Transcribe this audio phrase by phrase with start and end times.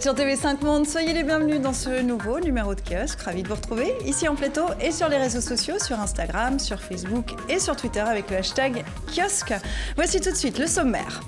[0.00, 3.20] sur TV5 Monde, soyez les bienvenus dans ce nouveau numéro de kiosque.
[3.20, 6.80] Ravi de vous retrouver ici en plateau et sur les réseaux sociaux, sur Instagram, sur
[6.80, 9.54] Facebook et sur Twitter avec le hashtag kiosque.
[9.96, 11.20] Voici tout de suite le sommaire.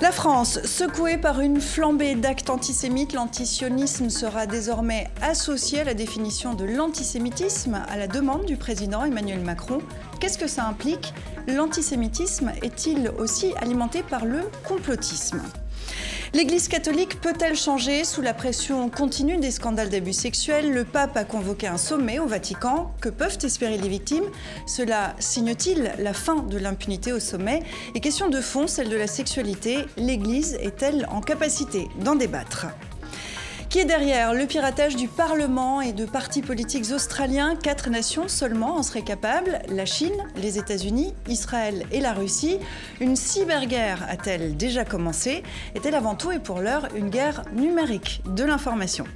[0.00, 6.54] La France, secouée par une flambée d'actes antisémites, l'antisionisme sera désormais associé à la définition
[6.54, 9.78] de l'antisémitisme à la demande du président Emmanuel Macron.
[10.20, 11.12] Qu'est-ce que ça implique?
[11.48, 15.42] L'antisémitisme est-il aussi alimenté par le complotisme?
[16.34, 20.72] L'Église catholique peut-elle changer sous la pression continue des scandales d'abus sexuels?
[20.72, 22.90] Le pape a convoqué un sommet au Vatican.
[23.00, 24.24] Que peuvent espérer les victimes?
[24.66, 27.62] Cela signe-t-il la fin de l'impunité au sommet?
[27.94, 32.66] Et question de fond, celle de la sexualité, l'Église est-elle en capacité d'en débattre?
[33.74, 38.76] Qui est derrière le piratage du Parlement et de partis politiques australiens Quatre nations seulement
[38.76, 42.60] en seraient capables la Chine, les États-Unis, Israël et la Russie.
[43.00, 45.42] Une cyberguerre a-t-elle déjà commencé?
[45.74, 49.06] Est-elle avant tout et pour l'heure une guerre numérique de l'information?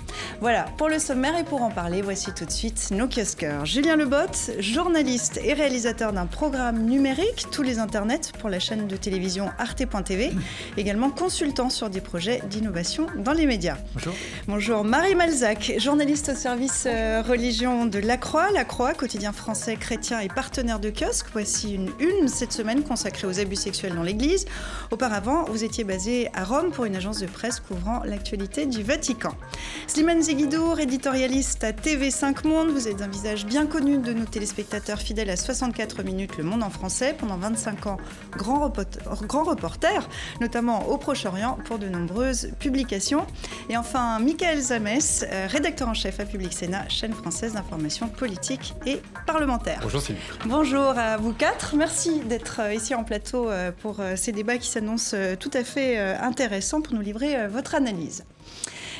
[0.40, 3.64] Voilà pour le sommaire et pour en parler, voici tout de suite nos kiosqueurs.
[3.64, 8.96] Julien Lebot, journaliste et réalisateur d'un programme numérique, tous les internets pour la chaîne de
[8.96, 10.32] télévision arte.tv,
[10.76, 13.76] également consultant sur des projets d'innovation dans les médias.
[13.94, 14.14] Bonjour.
[14.50, 18.50] Bonjour, Marie Malzac, journaliste au service euh, religion de La Croix.
[18.50, 21.26] La Croix, quotidien français chrétien et partenaire de kiosque.
[21.34, 24.46] Voici une une cette semaine consacrée aux abus sexuels dans l'Église.
[24.90, 29.34] Auparavant, vous étiez basé à Rome pour une agence de presse couvrant l'actualité du Vatican.
[29.86, 32.70] Slimane Zeguidour, éditorialiste à TV5 Monde.
[32.70, 36.62] Vous êtes un visage bien connu de nos téléspectateurs fidèles à 64 minutes Le Monde
[36.62, 37.14] en français.
[37.18, 37.98] Pendant 25 ans,
[38.32, 40.08] grand reporter, grand reporter
[40.40, 43.26] notamment au Proche-Orient pour de nombreuses publications.
[43.68, 48.72] Et enfin, Michael Zamès, euh, rédacteur en chef à Public Sénat, chaîne française d'information politique
[48.86, 49.80] et parlementaire.
[49.82, 50.20] Bonjour Sylvie.
[50.46, 51.74] Bonjour à vous quatre.
[51.74, 55.98] Merci d'être euh, ici en plateau euh, pour ces débats qui s'annoncent tout à fait
[55.98, 58.24] intéressants pour nous livrer votre analyse.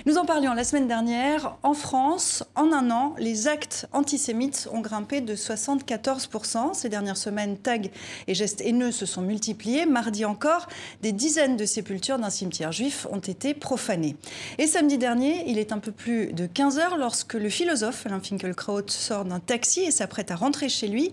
[0.06, 1.56] Nous en parlions la semaine dernière.
[1.62, 6.74] En France, en un an, les actes antisémites ont grimpé de 74%.
[6.74, 7.78] Ces dernières semaines, tags
[8.26, 9.86] et gestes haineux se sont multipliés.
[9.86, 10.68] Mardi encore,
[11.02, 14.16] des dizaines de sépultures d'un cimetière juif ont été profanées.
[14.58, 18.20] Et samedi dernier, il est un peu plus de 15 heures lorsque le philosophe Alain
[18.20, 21.10] Finkielkraut sort d'un taxi et s'apprête à rentrer chez lui.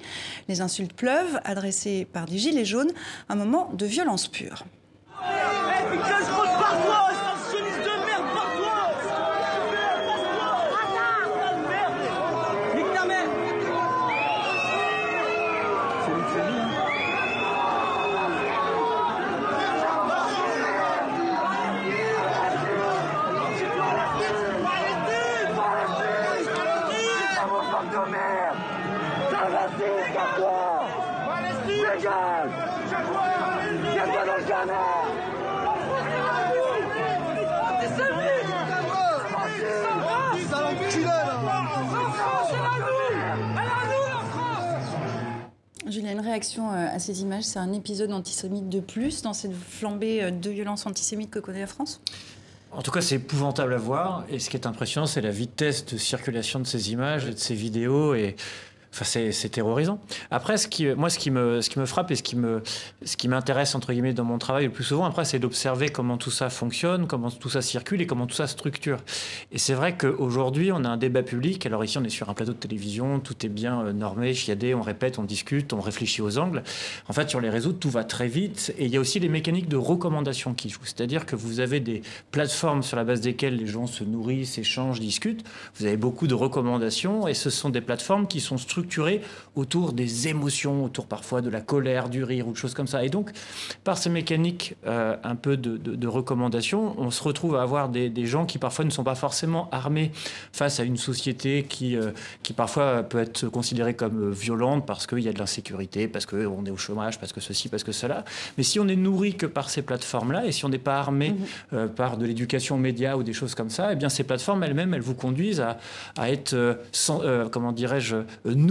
[0.48, 2.92] Les insultes pleuvent, adressées par des gilets jaunes,
[3.30, 4.64] un moment de violence pure.
[5.92, 6.02] Une
[46.36, 50.32] réaction euh, à ces images, c'est un épisode antisémite de plus dans cette flambée euh,
[50.32, 52.02] de violence antisémite que connaît la France?
[52.74, 54.26] En tout cas, c'est épouvantable à voir.
[54.30, 57.40] Et ce qui est impressionnant, c'est la vitesse de circulation de ces images et de
[57.40, 58.16] ces vidéos.
[58.16, 58.36] Et
[58.96, 60.00] Enfin, c'est terrorisant.
[60.32, 60.56] Après,
[60.96, 62.64] moi, ce qui, me, frappe et ce qui me,
[63.04, 66.16] ce qui m'intéresse entre guillemets dans mon travail le plus souvent, après, c'est d'observer comment
[66.16, 69.00] tout ça fonctionne, comment tout ça circule et comment tout ça structure.
[69.52, 71.66] Et c'est vrai qu'aujourd'hui, on a un débat public.
[71.66, 74.74] Alors ici, on est sur un plateau de télévision, tout est bien euh, normé, chiadé,
[74.74, 76.64] on répète, on discute, on réfléchit aux angles.
[77.10, 78.74] En fait, sur les réseaux, tout va très vite.
[78.78, 80.86] Et il y a aussi les mécaniques de recommandation qui jouent.
[80.86, 82.02] C'est-à-dire que vous avez des
[82.32, 85.44] plateformes sur la base desquelles les gens se nourrissent, échangent, discutent.
[85.76, 88.85] Vous avez beaucoup de recommandations et ce sont des plateformes qui sont structurées
[89.56, 93.04] autour des émotions, autour parfois de la colère, du rire ou de choses comme ça.
[93.04, 93.32] Et donc,
[93.84, 98.10] par ces mécaniques euh, un peu de, de, recommandation, on se retrouve à avoir des,
[98.10, 100.12] des, gens qui parfois ne sont pas forcément armés
[100.52, 102.12] face à une société qui, euh,
[102.44, 106.66] qui parfois peut être considérée comme violente parce qu'il y a de l'insécurité, parce qu'on
[106.66, 108.26] est au chômage, parce que ceci, parce que cela.
[108.58, 111.32] Mais si on est nourri que par ces plateformes-là et si on n'est pas armé
[111.32, 111.36] mmh.
[111.74, 114.94] euh, par de l'éducation média ou des choses comme ça, eh bien ces plateformes elles-mêmes,
[114.94, 115.78] elles vous conduisent à,
[116.18, 117.22] à être, sans,
[117.52, 118.18] comment dirais-je,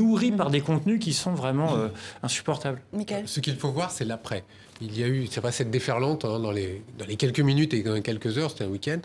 [0.04, 1.88] nourri par des contenus qui sont vraiment euh,
[2.22, 2.80] insupportables.
[3.26, 4.44] Ce qu'il faut voir, c'est l'après.
[4.80, 7.74] Il y a eu, c'est pas cette déferlante hein, dans, les, dans les quelques minutes
[7.74, 8.98] et dans les quelques heures, c'était un week-end.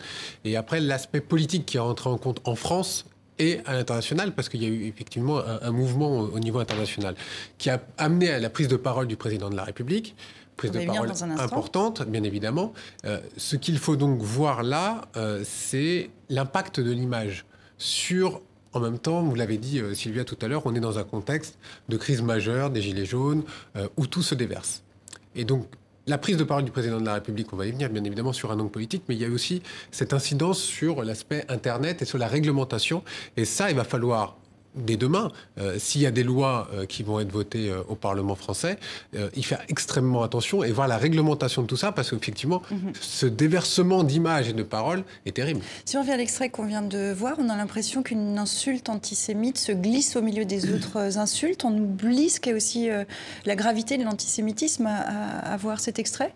[0.44, 3.06] Et après, l'aspect politique qui est rentré en compte en France
[3.38, 7.14] et à l'international, parce qu'il y a eu effectivement un, mouvement au, niveau international
[7.56, 10.14] qui a amené à la prise de parole du président de la République
[10.56, 12.74] prise de parole importante, bien évidemment.
[13.06, 17.46] Euh, ce qu'il faut donc voir là, euh, c'est l'impact de l'image
[17.78, 20.98] sur en même temps, vous l'avez dit euh, Sylvia tout à l'heure, on est dans
[20.98, 21.58] un contexte
[21.88, 23.42] de crise majeure des Gilets jaunes
[23.76, 24.82] euh, où tout se déverse.
[25.34, 25.66] Et donc
[26.06, 28.32] la prise de parole du président de la République, on va y venir bien évidemment
[28.32, 32.04] sur un angle politique, mais il y a aussi cette incidence sur l'aspect Internet et
[32.04, 33.04] sur la réglementation.
[33.36, 34.36] Et ça, il va falloir
[34.74, 37.94] dès demain, euh, s'il y a des lois euh, qui vont être votées euh, au
[37.94, 38.78] Parlement français,
[39.34, 42.92] il fait extrêmement attention et voir la réglementation de tout ça, parce qu'effectivement, mhm.
[43.00, 45.60] ce déversement d'images et de paroles est terrible.
[45.84, 49.58] Si on revient à l'extrait qu'on vient de voir, on a l'impression qu'une insulte antisémite
[49.58, 51.64] se glisse au milieu des autres insultes.
[51.64, 52.88] On oublie ce qu'est aussi
[53.44, 56.32] la gravité de l'antisémitisme à voir cet extrait?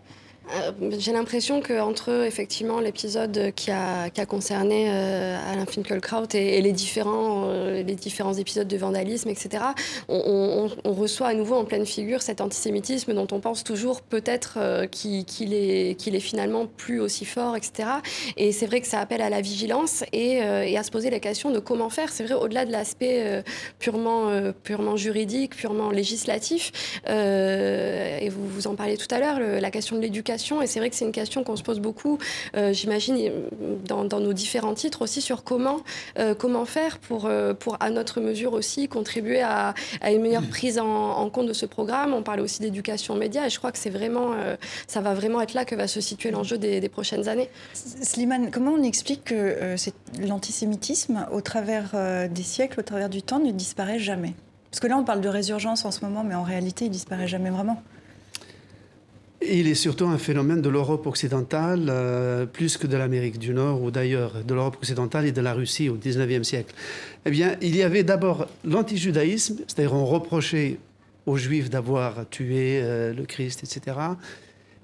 [0.52, 7.44] Euh, j'ai l'impression qu'entre effectivement l'épisode qui a, concerné euh, Alain Finkielkraut et, les, différents,
[7.46, 9.64] euh, les différents épisodes de vandalisme, etc.,
[10.08, 15.52] on, reçoit à nouveau en pleine figure cet antisémitisme dont on pense toujours peut-être qu'il
[15.52, 17.88] est, qu'il est finalement plus aussi fort, etc.
[18.37, 21.20] Et c'est vrai que ça appelle à la vigilance et, et, à se poser la
[21.20, 22.12] question de comment faire.
[22.12, 23.43] C'est vrai, au-delà de l'aspect
[23.79, 24.31] purement,
[24.62, 30.02] purement juridique, purement législatif, et vous, vous en parlez tout à l'heure, la question de
[30.02, 32.19] l'éducation et c'est vrai que c'est une question qu'on se pose beaucoup,
[32.56, 33.31] euh, j'imagine,
[33.86, 35.81] dans, nos différents titres aussi, sur comment,
[36.19, 36.34] euh,
[36.64, 39.75] faire pour, euh, pour, à notre mesure aussi, contribuer à,
[40.06, 42.12] une meilleure prise en, compte de ce programme.
[42.14, 44.32] On parle aussi d'éducation média et je crois que c'est vraiment,
[44.86, 47.48] ça va vraiment être là que va se situer l'enjeu des, prochaines années.
[47.72, 49.76] Slimane, comment on explique que
[50.20, 51.92] l'antisémitisme, au travers
[52.31, 54.34] des siècles, au travers du temps, ne disparaît jamais?
[54.70, 57.28] Parce que là, on parle de résurgence en ce moment, mais en réalité, il disparaît
[57.28, 57.82] jamais vraiment
[59.49, 63.82] il est surtout un phénomène de l'Europe occidentale, euh, plus que de l'Amérique du Nord
[63.82, 66.75] ou d'ailleurs, de l'Europe occidentale et de la Russie au XIXe siècle.
[67.26, 70.79] Eh bien, il y avait d'abord l'antijudaïsme, c'est-à-dire on reprochait
[71.26, 73.96] aux Juifs d'avoir tué euh, le Christ, etc.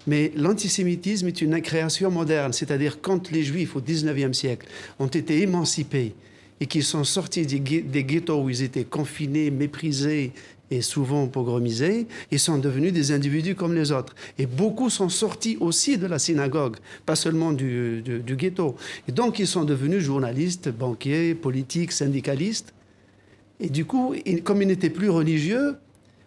[0.07, 4.67] Mais l'antisémitisme est une création moderne, c'est-à-dire quand les Juifs au XIXe siècle
[4.99, 6.15] ont été émancipés
[6.61, 10.33] et qu'ils sont sortis des ghettos où ils étaient confinés, méprisés,
[10.71, 14.15] et souvent pogromisés, ils sont devenus des individus comme les autres.
[14.39, 16.77] Et beaucoup sont sortis aussi de la synagogue,
[17.07, 18.77] pas seulement du, du, ghetto.
[19.09, 22.73] Et donc ils sont devenus journalistes, banquiers, politiques, syndicalistes.
[23.59, 24.15] Et du coup,
[24.45, 25.77] comme ils n'étaient plus religieux,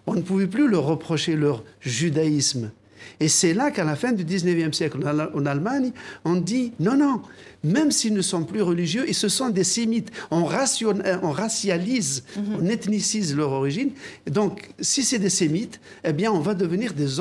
[0.06, 2.72] on ne pouvait plus leur reprocher leur judaïsme.
[3.20, 5.00] Et c'est là qu'à la fin du 19e siècle,
[5.34, 5.92] en Allemagne,
[6.26, 7.22] on dit non, non,
[7.64, 10.12] même s'ils ne sont plus religieux, ils se sont des sémites.
[10.32, 12.58] On, on racialise, mhm.
[12.60, 13.92] on ethnicise leur origine.
[14.30, 17.20] Donc, si c'est des sémites, eh bien, on va devenir des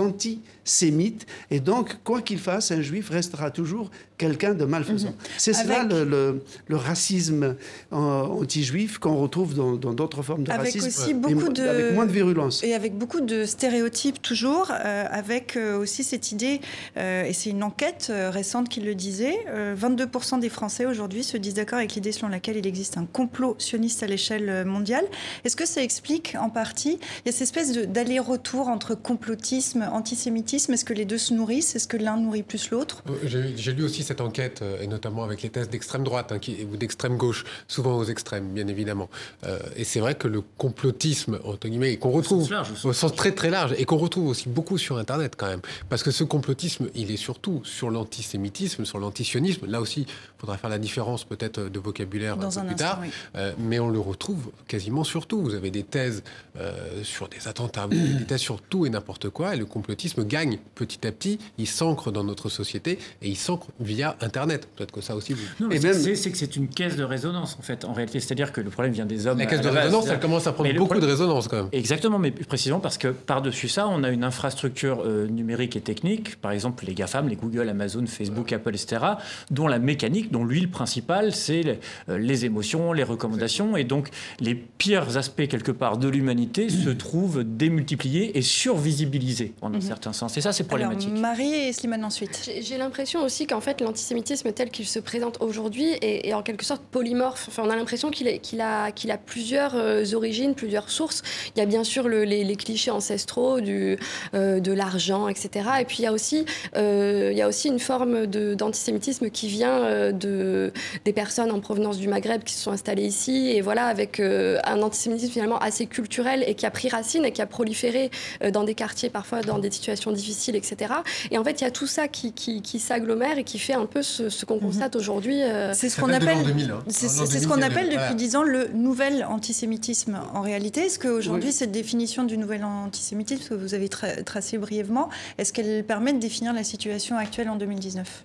[0.62, 1.26] antisémites.
[1.50, 3.91] Et donc, quoi qu'il fasse, un juif restera toujours
[4.23, 5.09] quelqu'un de malfaisant.
[5.09, 5.14] Mhm.
[5.37, 6.43] C'est cela le,
[6.76, 7.56] racisme
[7.93, 10.87] euh, anti-juif qu'on retrouve dans d'autres formes de avec racisme.
[10.87, 11.62] Aussi beaucoup de...
[11.62, 12.62] Avec moins de virulence.
[12.62, 16.61] Et avec beaucoup de stéréotypes toujours, euh, avec euh, aussi cette idée,
[16.97, 21.79] et c'est une enquête récente qui le disait, 22% des Français aujourd'hui se disent d'accord
[21.79, 25.05] avec l'idée selon laquelle il existe un complot sioniste à l'échelle mondiale.
[25.44, 30.51] Est-ce que ça explique en partie, il y a cette espèce d'aller-retour entre complotisme, antisémitisme,
[30.56, 31.75] est-ce que les deux se nourrissent?
[31.76, 33.02] Est-ce que l'un nourrit plus l'autre?
[33.08, 36.40] Euh, J'ai lu aussi cette enquête, euh, et notamment avec les thèses d'extrême droite hein,
[36.70, 39.08] ou d'extrême gauche, souvent aux extrêmes, bien évidemment.
[39.44, 42.49] Euh, et c'est vrai que le complotisme, entre guillemets, qu'on retrouve
[42.84, 46.02] au sens très très large, et qu'on retrouve aussi beaucoup sur Internet quand même, parce
[46.02, 49.66] que ce complotisme, il est surtout sur l'antisémitisme, sur l'antisionisme.
[49.66, 53.00] Là aussi, il faudra faire la différence peut-être de vocabulaire Dans un plus tard.
[53.37, 55.40] Euh, mais on le retrouve quasiment sur tout.
[55.40, 56.23] Vous avez des thèses
[56.59, 59.54] euh, sur des attentats, des thèses sur tout et n'importe quoi.
[59.54, 60.41] Et le complotisme gagne
[60.75, 61.38] petit à petit.
[61.58, 64.68] Il s'ancre dans notre société et il s'ancre via Internet.
[64.76, 65.34] Peut-être que ça aussi.
[65.34, 65.42] Vous...
[65.61, 67.84] Non, mais c'est que c'est une caisse de résonance en fait.
[67.84, 69.38] En réalité, c'est-à-dire que le problème vient des hommes.
[69.38, 71.68] La caisse de résonance, elle commence à prendre beaucoup de résonance quand même.
[71.72, 76.37] Exactement, mais précisément parce que par-dessus ça, on a une infrastructure euh, numérique et technique,
[76.37, 79.04] par exemple les GAFAM, les Google, Amazon, Facebook, Apple, etc.,
[79.50, 83.76] dont la mécanique dont l'huile principale, c'est euh, les émotions, les recommandations.
[83.76, 84.08] Et donc,
[84.40, 89.80] les pires aspects, quelque part, de l'humanité se trouvent démultipliés et survisibilisés, en un mhm.
[89.80, 90.31] certain sens.
[90.36, 91.10] Et ça, c'est problématique.
[91.10, 92.50] Alors, Marie et Slimane ensuite.
[92.60, 96.82] J'ai l'impression aussi qu'en fait, l'antisémitisme tel qu'il se présente aujourd'hui est, en quelque sorte
[96.82, 97.46] polymorphe.
[97.48, 98.28] Enfin, on a l'impression qu'il
[98.60, 101.22] a, qu'il a plusieurs euh, origines, plusieurs sources.
[101.54, 103.98] Il y a bien sûr les, clichés ancestraux du,
[104.34, 105.68] euh, de l'argent, etc.
[105.80, 106.44] Et puis, il y a aussi,
[106.76, 110.72] il y a aussi une forme d'antisémitisme qui vient de,
[111.04, 114.58] des personnes en provenance du Maghreb qui se sont installées ici, et voilà, avec euh,
[114.64, 118.10] un antisémitisme finalement assez culturel et qui a pris racine et qui a proliféré
[118.42, 120.95] euh, dans des quartiers, parfois dans des situations difficiles, etc.
[121.31, 123.87] Et en fait, il y a tout ça qui, qui, s'agglomère et qui fait un
[123.87, 124.61] peu ce, qu'on mhm.
[124.62, 125.43] constate aujourd'hui.
[125.43, 126.79] Euh, c'est ce qu'on appelle, hein.
[126.88, 130.21] c'est ce qu'on appelle depuis dix ans le nouvel antisémitisme.
[130.35, 135.52] En réalité, est-ce qu'aujourd'hui, cette définition du nouvel antisémitisme que vous avez tracé brièvement, est-ce
[135.52, 138.25] qu'elle permet de définir la situation actuelle en 2019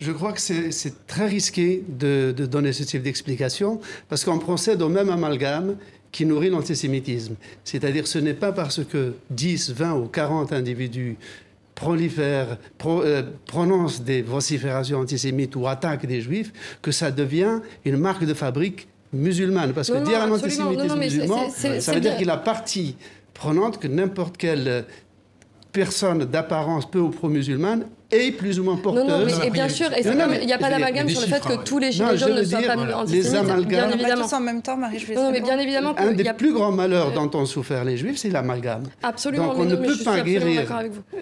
[0.00, 4.88] je crois que c'est très risqué de, donner ce type d'explication parce qu'on procède au
[4.88, 5.76] même amalgame
[6.14, 7.34] qui nourrit l'antisémitisme.
[7.64, 11.16] C'est-à-dire ce n'est pas parce que 10, 20 ou 40 individus
[11.74, 12.56] prolifèrent,
[12.86, 16.52] euh, prononcent des vociférations antisémites ou attaquent des juifs,
[16.82, 19.72] que ça devient une marque de fabrique musulmane.
[19.72, 22.94] Parce que dire un antisémitisme musulman, ça veut dire qu'il a partie
[23.34, 24.84] prenante que n'importe quelle
[25.72, 29.04] personne d'apparence peu ou pro-musulmane est plus ou moins porteuse.
[29.04, 31.64] Non, non, mais, et bien sûr, il n'y a pas d'amalgame sur le fait que
[31.64, 33.24] tous les gilets jaunes ne soient pas antisémites.
[33.24, 33.88] Les amalgames.
[33.88, 34.26] Bien évidemment.
[34.32, 35.94] en même temps, Marie, je non, mais bien évidemment.
[35.98, 38.84] Un des plus grands malheurs dont ont souffert les juifs, c'est l'amalgame.
[39.02, 39.48] Absolument.
[39.48, 40.62] Donc on ne peut pas guérir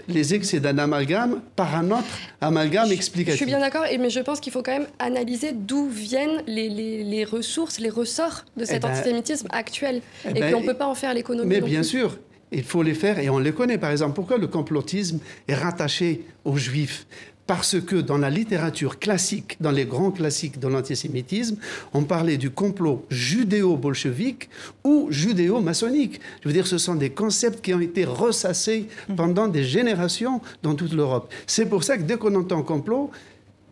[0.08, 2.04] les excès d'un amalgame par un autre
[2.40, 3.32] amalgame explicatif.
[3.32, 6.68] Je suis bien d'accord, mais je pense qu'il faut quand même analyser d'où viennent les,
[6.68, 10.02] les, les, ressources, les ressorts de cet eh ben, antisémitisme actuel.
[10.24, 11.48] Eh et ben, qu'on ne peut pas en faire l'économie.
[11.48, 12.16] Mais bien sûr.
[12.52, 13.78] Il faut les faire et on les connaît.
[13.78, 17.06] Par exemple, pourquoi le complotisme est rattaché aux juifs?
[17.46, 21.56] Parce que dans la littérature classique, dans les grands classiques de l'antisémitisme,
[21.92, 24.48] on parlait du complot judéo-bolchevique
[24.84, 26.20] ou judéo-maçonnique.
[26.42, 30.74] Je veux dire, ce sont des concepts qui ont été ressassés pendant des générations dans
[30.74, 31.32] toute l'Europe.
[31.46, 33.10] C'est pour ça que dès qu'on entend complot,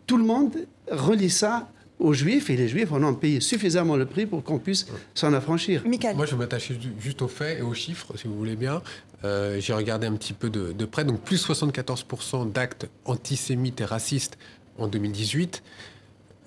[0.05, 0.53] tout le monde
[0.91, 1.69] relie ça
[2.01, 5.33] aux Juifs, et les Juifs en ont payé suffisamment le prix pour qu'on puisse s'en
[5.33, 5.83] affranchir.
[6.15, 8.81] Moi, je m'attache juste aux faits et aux chiffres, si vous voulez bien.
[9.23, 13.85] Euh, j'ai regardé un petit peu de, de près, donc plus 74% d'actes antisémites et
[13.85, 14.37] racistes
[14.77, 15.61] en 2018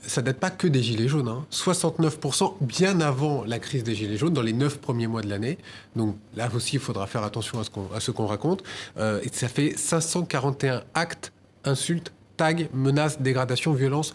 [0.07, 1.29] ça date pas que des Gilets jaunes.
[1.29, 1.47] Hein.
[1.51, 5.59] 69% bien avant la crise des Gilets jaunes, dans les neuf premiers mois de l'année.
[5.97, 8.63] Donc là aussi, il faudra faire attention à ce qu'on, à ce qu'on raconte.
[8.99, 11.33] Euh, et ça fait 541 actes,
[11.65, 14.15] insultes, tags, menaces, dégradations, violences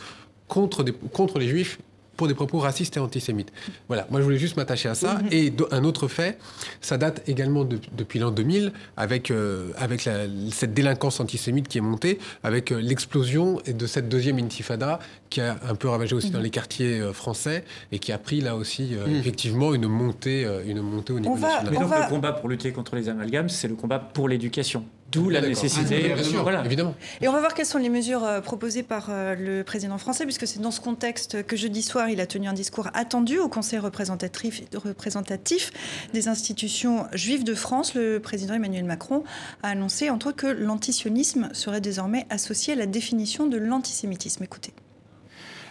[0.50, 1.79] contre, des, contre les juifs
[2.20, 3.50] pour des propos racistes et antisémites.
[3.88, 5.13] Voilà, moi je voulais juste m'attacher à ça.
[5.13, 5.27] Mhm.
[5.32, 6.38] Et un autre fait,
[6.82, 11.82] ça date également depuis l'an 2000, avec, euh, avec la, cette délinquance antisémite qui est
[11.82, 16.39] montée, avec euh, l'explosion de cette deuxième intifada qui a un peu ravagé aussi dans
[16.39, 16.44] mhm.
[16.44, 17.63] les quartiers euh, français
[17.94, 19.15] et qui a pris là aussi mhm.
[19.15, 21.70] effectivement une montée, une montée au niveau national.
[21.72, 24.84] Mais donc le combat pour lutter contre les amalgames, c'est le combat pour l'éducation.
[25.11, 26.13] D'où la nécessité.
[26.15, 26.63] Ah, voilà.
[26.65, 26.95] évidemment.
[27.21, 30.25] Et on va voir quelles sont les mesures euh, proposées par euh, le président français,
[30.25, 33.49] puisque c'est dans ce contexte que jeudi soir, il a tenu un discours attendu au
[33.49, 35.71] Conseil représentatif, représentatif
[36.13, 37.95] des institutions juives de France.
[37.95, 39.23] Le président Emmanuel Macron
[39.63, 44.43] a annoncé, entre autres, que l'antisionisme serait désormais associé à la définition de l'antisémitisme.
[44.43, 44.73] Écoutez.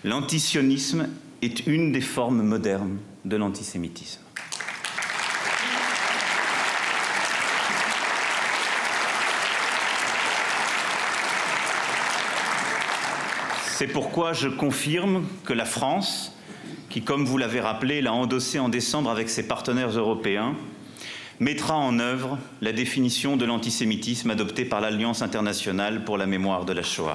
[0.04, 1.08] L'antisionisme
[1.42, 4.20] est une des formes modernes de l'antisémitisme.
[13.78, 16.32] C'est pourquoi je confirme que la France,
[16.90, 20.56] qui, comme vous l'avez rappelé, l'a endossé en décembre avec ses partenaires européens,
[21.38, 26.72] mettra en œuvre la définition de l'antisémitisme adoptée par l'Alliance internationale pour la mémoire de
[26.72, 27.14] la Shoah.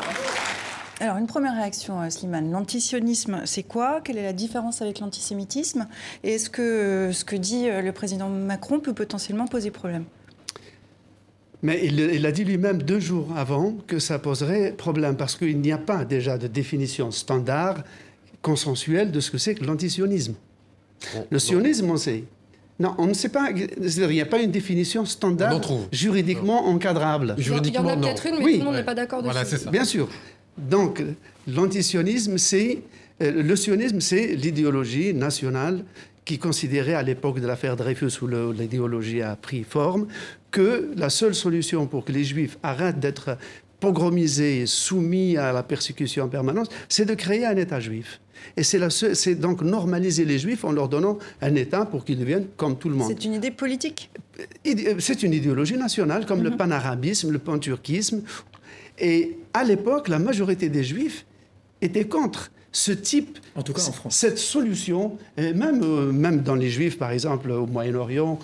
[1.01, 2.49] Alors, une première réaction, euh, Slimane.
[2.49, 3.99] L'antisionisme, c'est quoi?
[4.01, 5.89] Quelle est la différence avec l'antisémitisme?
[6.23, 10.05] Et est-ce que euh, ce que dit euh, le président Macron peut potentiellement poser problème?
[11.63, 15.71] Mais il, a dit lui-même deux jours avant que ça poserait problème parce qu'il n'y
[15.71, 17.83] a pas déjà de définition standard,
[18.41, 20.35] consensuelle de ce que c'est que l'antisionisme.
[21.29, 22.25] Le sionisme, on sait.
[22.79, 23.49] Non, on ne sait pas.
[23.51, 27.35] Il n'y a pas une définition standard juridiquement encadrable.
[27.37, 29.43] Juridiquement, il y en a peut-être une, mais tout le monde n'est pas d'accord voilà,
[29.45, 29.69] dessus.
[29.69, 30.09] Bien sûr.
[30.57, 31.01] Donc,
[31.47, 32.81] l'antisionisme, c'est.
[33.21, 35.85] Euh, le sionisme, c'est l'idéologie nationale
[36.25, 40.07] qui considérait à l'époque de l'affaire Dreyfus, où l'idéologie a pris forme,
[40.51, 43.37] que la seule solution pour que les Juifs arrêtent d'être
[43.79, 48.21] pogromisés, soumis à la persécution en permanence, c'est de créer un État juif.
[48.55, 52.77] Et c'est donc normaliser les Juifs en leur donnant un État pour qu'ils deviennent comme
[52.77, 53.09] tout le monde.
[53.09, 54.09] C'est une idée politique?
[54.99, 56.57] C'est une idéologie nationale, comme le mhm.
[56.57, 58.21] panarabisme, le panturquisme.
[58.99, 61.25] Et à l'époque, la majorité des Juifs
[61.81, 64.15] étaient contre ce type, en tout cas en France.
[64.15, 68.39] cette solution, et même, euh, même dans les Juifs, par exemple, au Moyen-Orient,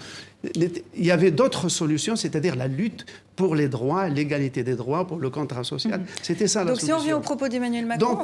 [0.56, 3.06] il y avait d'autres solutions, c'est-à-dire la lutte
[3.36, 6.00] pour les droits, l'égalité des droits, pour le contrat social.
[6.00, 6.06] Mhm.
[6.22, 6.96] C'était ça la Donc, solution.
[6.96, 8.16] Donc si on vient au propos d'Emmanuel Macron,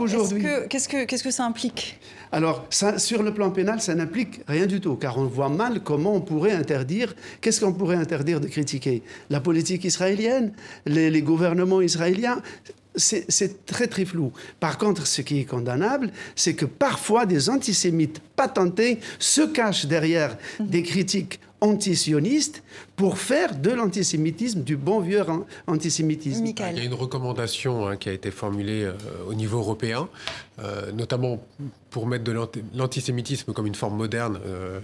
[0.70, 2.00] qu'est-ce que, qu'est-ce que ça implique?
[2.32, 5.82] Alors, ça, sur le plan pénal, ça n'implique rien du tout, car on voit mal
[5.84, 9.04] comment on pourrait interdire, qu'est-ce qu'on pourrait interdire de critiquer?
[9.30, 10.54] La politique israélienne,
[10.86, 12.42] les, les gouvernements israéliens
[12.98, 14.32] c'est très très flou.
[14.60, 20.38] Par contre, ce qui est condamnable, c'est que parfois des antisémites patentés se cachent derrière
[20.60, 20.68] mhm.
[20.68, 22.64] des critiques antisionistes
[22.96, 25.24] pour faire de l'antisémitisme du bon vieux
[25.68, 26.46] antisémitisme.
[26.46, 28.94] Il y a une recommandation hein, qui a été formulée euh,
[29.28, 30.08] au niveau européen,
[30.60, 31.42] euh, notamment
[31.90, 32.34] pour mettre de
[32.76, 34.80] l'antisémitisme comme une forme moderne, euh,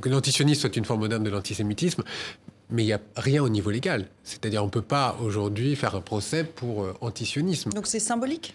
[0.00, 2.02] que l'antisionisme soit une forme moderne de l'antisémitisme
[2.70, 4.06] mais il n'y a rien au niveau légal.
[4.24, 7.70] C'est-à-dire on ne peut pas aujourd'hui faire un procès pour euh, antisionisme.
[7.70, 8.54] Donc c'est symbolique?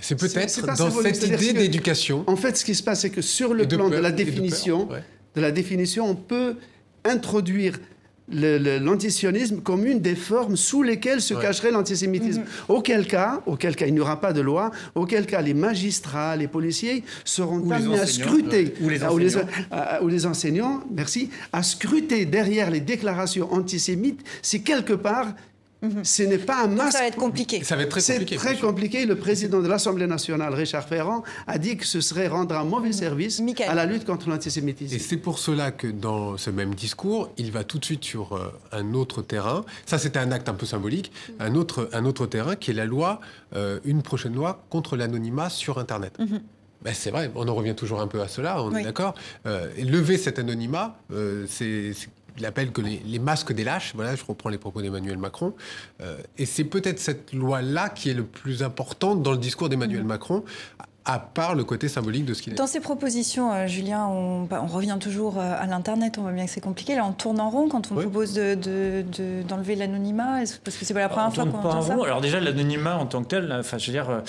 [0.00, 2.24] C'est peut-être dans cette idée d'éducation.
[2.26, 4.88] En fait, ce qui se passe, c'est que sur le plan de, la définition,
[5.36, 6.56] de, la définition, on peut
[7.04, 7.78] introduire
[8.28, 12.40] l'antisionisme comme une des formes sous lesquelles se cacherait l'antisémitisme.
[12.40, 12.46] Mhm.
[12.68, 14.70] Auquel cas, auquel cas, il n'y aura pas de loi.
[14.94, 19.46] Auquel cas, les magistrats, les policiers seront amenés à scruter, ou, les enseignants.
[20.02, 25.34] ou les enseignants, merci, à scruter derrière les déclarations antisémites si quelque part
[25.84, 26.04] Mhm.
[26.04, 26.92] Ce n'est pas un masque.
[26.92, 27.62] ça va être compliqué.
[27.62, 28.38] Ça va être très compliqué.
[28.38, 29.06] C'est très compliqué.
[29.06, 32.88] Le président de l'Assemblée nationale, Richard Ferrand, a dit que ce serait rendre un mauvais
[32.88, 32.92] mhm.
[32.92, 34.94] service à la lutte contre l'antisémitisme.
[34.94, 38.34] Et c'est pour cela que dans ce même discours, il va tout de suite sur
[38.34, 39.64] euh, un autre terrain.
[39.86, 41.12] Ça, c'était un acte un peu symbolique.
[41.38, 43.20] Un autre, un autre terrain qui est la loi,
[43.54, 46.18] euh, une prochaine loi contre l'anonymat sur Internet.
[46.18, 46.40] Mhm.
[46.82, 49.14] Ben, c'est vrai, on en revient toujours un peu à cela, on est d'accord.
[49.46, 50.98] Euh, lever cet anonymat,
[51.48, 51.92] c'est
[52.38, 55.54] il appelle que les, masques des lâches, voilà, je reprends les propos d'Emmanuel Macron,
[56.00, 60.04] euh, et c'est peut-être cette loi-là qui est le plus importante dans le discours d'Emmanuel
[60.04, 60.06] mmh.
[60.06, 60.44] Macron,
[61.06, 62.56] à part le côté symbolique de ce qu'il est.
[62.56, 66.32] Dans ces propositions, euh, Julien, on, bah, on, revient toujours euh, à l'Internet, on voit
[66.32, 66.94] bien que c'est compliqué.
[66.94, 70.94] Là, on tourne en rond quand on propose d'enlever de, de, l'anonymat, parce que c'est
[70.94, 71.92] pas la première fois qu'on entend ça.
[71.92, 74.20] Alors déjà, l'anonymat en tant que tel, enfin, je veux dire, euh,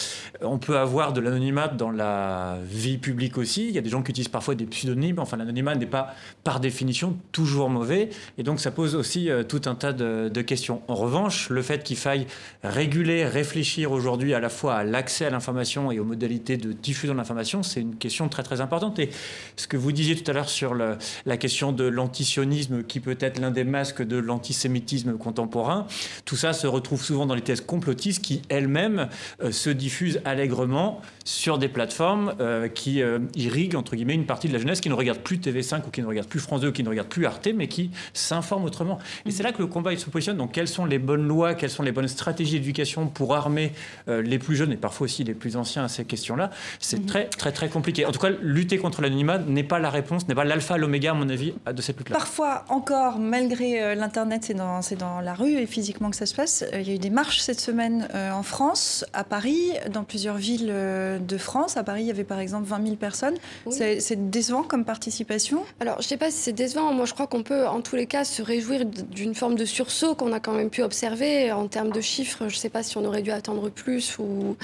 [0.41, 3.70] on peut avoir de l'anonymat dans la vie publique aussi.
[3.70, 5.20] Il y a des gens qui utilisent parfois des pseudonymes.
[5.20, 6.13] Enfin, l'anonymat n'est pas,
[6.44, 8.10] par définition, toujours mauvais.
[8.38, 10.82] Et donc, ça pose aussi tout un tas de, de questions.
[10.89, 12.27] En revanche, le fait qu'il faille
[12.63, 16.74] réguler, réfléchir aujourd'hui à la fois à l'accès à l'information et aux modalités de de
[16.74, 19.00] diffusion de l'information, c'est une question très très importante.
[19.00, 19.10] Et
[19.55, 23.39] ce que vous disiez tout à l'heure sur la question de l'antisionisme, qui peut être
[23.39, 25.88] l'un des masques de l'antisémitisme contemporain,
[26.25, 29.10] tout ça se retrouve souvent dans les thèses complotistes qui elles-mêmes
[29.41, 34.48] euh, se diffusent allègrement sur des plateformes euh, qui euh, irriguent entre guillemets une partie
[34.48, 36.69] de la jeunesse qui ne regarde plus TV5 ou qui ne regarde plus France 2
[36.69, 39.00] ou qui ne regarde plus Arte, mais qui s'informe autrement.
[39.25, 40.38] Et c'est là que le combat se positionne.
[40.38, 43.72] Donc quelles sont les bonnes lois, quelles sont les bonnes stratégies d'éducation pour armer
[44.07, 47.05] les plus jeunes et parfois aussi les plus anciens à ces questions-là c'est mhm.
[47.05, 48.05] très, très, très compliqué.
[48.05, 51.13] En tout cas, lutter contre l'anonymat n'est pas la réponse, n'est pas l'alpha, l'oméga, à
[51.13, 52.15] mon avis, de cette lutte-là.
[52.15, 56.35] Parfois, encore, malgré euh, l'Internet, c'est dans, dans la rue et physiquement que ça se
[56.35, 56.63] passe.
[56.74, 60.03] Euh, il y a eu des marches cette semaine euh, en France, à Paris, dans
[60.03, 61.77] plusieurs villes de France.
[61.77, 63.35] À Paris, il y avait par exemple 20 000 personnes.
[63.70, 65.63] C'est décevant comme participation?
[65.79, 66.94] Alors, je ne sais pas si c'est décevant.
[66.94, 70.15] Moi, je crois qu'on peut, en tous les cas, se réjouir d'une forme de sursaut
[70.15, 71.51] qu'on a quand même pu observer.
[71.51, 74.55] En termes de chiffres, je ne sais pas si on aurait dû attendre plus ou,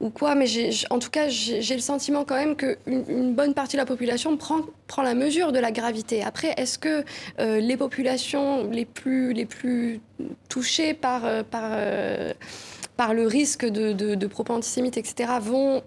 [0.00, 0.34] ou quoi.
[0.34, 0.46] Mais
[0.90, 4.36] en tout cas, j'ai le sentiment quand même qu'une une bonne partie de la population
[4.36, 4.62] prend,
[5.02, 6.22] la mesure de la gravité.
[6.22, 7.04] Après, est-ce que
[7.38, 10.00] euh, les populations les plus,
[10.48, 12.32] touchées par, euh, euh,
[12.96, 15.82] par le risque de, de, de propos antisémites, etc., vont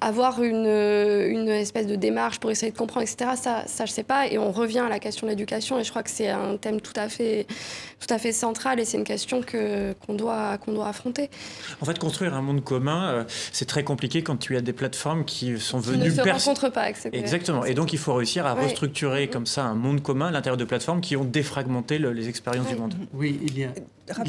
[0.00, 4.02] avoir une, une, espèce de démarche pour essayer de comprendre, etc., ça, ça je sais
[4.02, 4.28] pas.
[4.28, 6.80] Et on revient à la question de l'éducation, et je crois que c'est un thème
[6.80, 7.46] tout à fait,
[7.98, 11.30] tout à fait central, et c'est une question que, qu'on, doit, qu'on doit affronter.
[11.80, 15.24] En fait, construire un monde commun, euh, c'est très compliqué quand tu as des plateformes
[15.24, 16.10] qui sont venues...
[16.10, 17.10] Qui ne se rencontrent pas, etc.
[17.12, 17.64] Exactement.
[17.64, 20.64] Et donc, il faut réussir à restructurer comme ça un monde commun à l'intérieur de
[20.64, 22.94] plateformes qui ont défragmenté les expériences du monde.
[23.14, 23.70] Oui, il y a...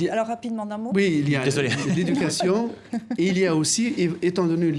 [0.09, 0.91] Alors rapidement d'un mot.
[0.93, 1.43] Oui, il y a
[1.95, 2.71] l'éducation.
[3.17, 4.71] Il y a aussi, étant donné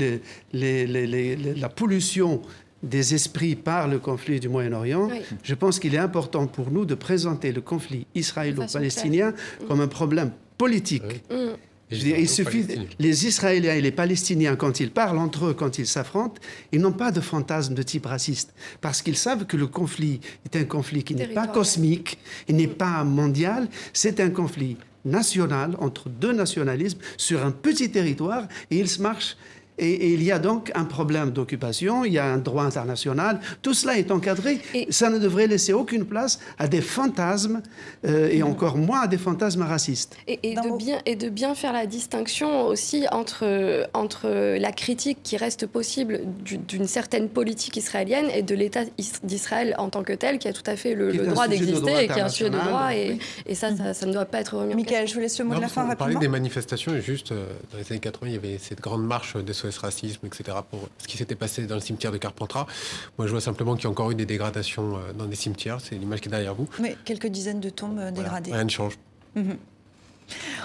[0.52, 2.42] les, les la pollution
[2.82, 5.08] des esprits par le conflit du Moyen-Orient,
[5.42, 9.34] je pense qu'il est important pour nous de présenter le conflit israélo-palestinien
[9.66, 11.24] comme un problème politique.
[11.30, 11.56] Mm.
[11.90, 12.66] il suffit,
[12.98, 16.92] les Israéliens et les Palestiniens, quand ils parlent entre eux, quand ils s'affrontent, ils n'ont
[16.92, 21.02] pas de fantasme de type raciste, parce qu'ils savent que le conflit est un conflit
[21.02, 26.98] qui n'est pas cosmique, il n'est pas mondial, c'est un conflit national entre deux nationalismes
[27.16, 29.36] sur un petit territoire, et ils se marchent
[29.78, 33.40] et, il y a donc un problème d'occupation, il y a un droit international.
[33.62, 34.60] Tout cela est encadré.
[34.74, 37.62] Et ça ne devrait laisser aucune place à des fantasmes,
[38.04, 40.16] euh, et encore moins à des fantasmes racistes.
[40.26, 45.36] Et, de bien, et de bien faire la distinction aussi entre, entre la critique qui
[45.36, 48.82] reste possible d'une certaine politique israélienne et de l'État
[49.22, 52.20] d'Israël en tant que tel, qui a tout à fait le, droit d'exister et qui
[52.20, 52.94] a un sujet de droit.
[52.94, 55.54] Et, et ça, ça, ne doit pas être remis Michael, je vous laisse le mot
[55.54, 55.98] de la fin rapidement.
[55.98, 59.04] Parler des manifestations, et juste euh, dans les années 80, il y avait cette grande
[59.04, 62.66] marche des racisme, etc., pour ce qui s'était passé dans le cimetière de Carpentras.
[63.18, 65.80] Moi, je vois simplement qu'il y a encore eu des dégradations euh, dans des cimetières.
[65.80, 66.68] C'est l'image qui est derrière vous.
[66.80, 68.52] Oui, quelques dizaines de tombes euh, dégradées.
[68.52, 68.94] rien ne change.
[69.34, 69.56] Mhm.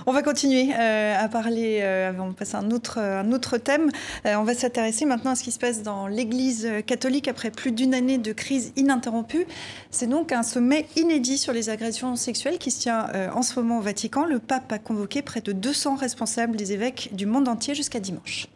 [0.06, 3.92] On va continuer euh, à parler, avant de passer à un autre, un autre thème.
[4.26, 7.94] on va s'intéresser maintenant à ce qui se passe dans l'Église catholique après plus d'une
[7.94, 9.48] année de crise ininterrompue.
[9.90, 13.78] C'est donc un sommet inédit sur les agressions sexuelles qui se tient en ce moment
[13.78, 14.26] au Vatican.
[14.26, 18.50] Le pape a convoqué près de 200 responsables des évêques du monde entier jusqu'à dimanche.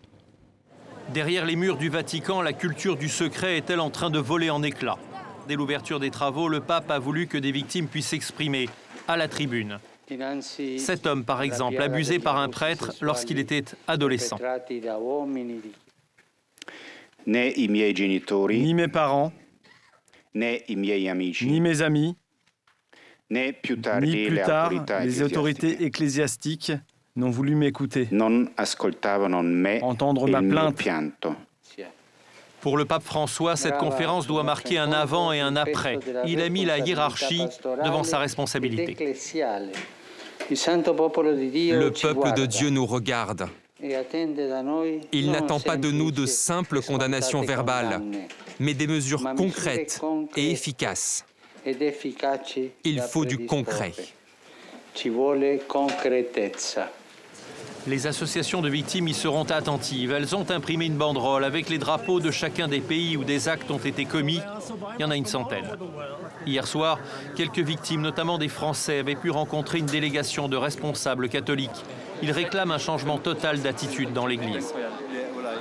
[1.13, 4.61] Derrière les murs du Vatican, la culture du secret est-elle en train de voler en
[4.61, 4.97] éclats
[5.47, 8.67] Dès l'ouverture des travaux, le pape a voulu que des victimes puissent s'exprimer
[9.07, 9.79] à la tribune.
[10.77, 14.37] Cet homme, par exemple, abusé par un prêtre lorsqu'il était adolescent.
[17.25, 19.31] Ni mes parents,
[20.35, 22.15] ni mes amis.
[23.29, 24.71] Ni plus tard,
[25.03, 26.71] les autorités ecclésiastiques
[27.17, 28.07] n'ont voulu m'écouter,
[29.81, 31.27] entendre ma plainte.
[32.61, 35.99] Pour le pape François, cette conférence doit marquer un avant et un après.
[36.25, 37.45] Il a mis la hiérarchie
[37.83, 39.15] devant sa responsabilité.
[40.49, 43.47] Le peuple de Dieu nous regarde.
[45.11, 48.01] Il n'attend pas de nous de simples condamnations verbales,
[48.59, 50.01] mais des mesures concrètes
[50.35, 51.25] et efficaces.
[52.83, 53.93] Il faut du concret.
[57.87, 60.11] Les associations de victimes y seront attentives.
[60.11, 63.71] Elles ont imprimé une banderole avec les drapeaux de chacun des pays où des actes
[63.71, 64.41] ont été commis.
[64.99, 65.69] Il y en a une centaine.
[66.45, 66.99] Hier soir,
[67.37, 71.85] quelques victimes, notamment des Français, avaient pu rencontrer une délégation de responsables catholiques.
[72.21, 74.73] Ils réclament un changement total d'attitude dans l'Église.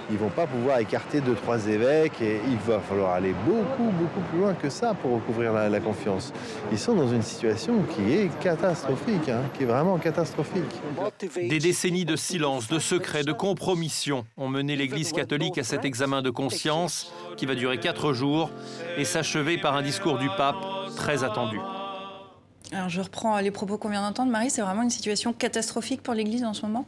[0.09, 3.90] Ils ne vont pas pouvoir écarter deux, trois évêques et il va falloir aller beaucoup,
[3.90, 6.33] beaucoup plus loin que ça pour recouvrir la, confiance.
[6.71, 10.62] Ils sont dans une situation qui est catastrophique, hein, qui est vraiment catastrophique.
[11.35, 16.23] Des décennies de silence, de secret, de compromission ont mené l'Église catholique à cet examen
[16.23, 18.51] de conscience qui va durer quatre jours
[18.97, 20.57] et s'achever par un discours du pape
[20.97, 21.59] très attendu.
[22.73, 24.33] Alors je reprends les propos qu'on vient d'entendre.
[24.33, 26.87] Marie, c'est vraiment une situation catastrophique pour l'Église en ce moment?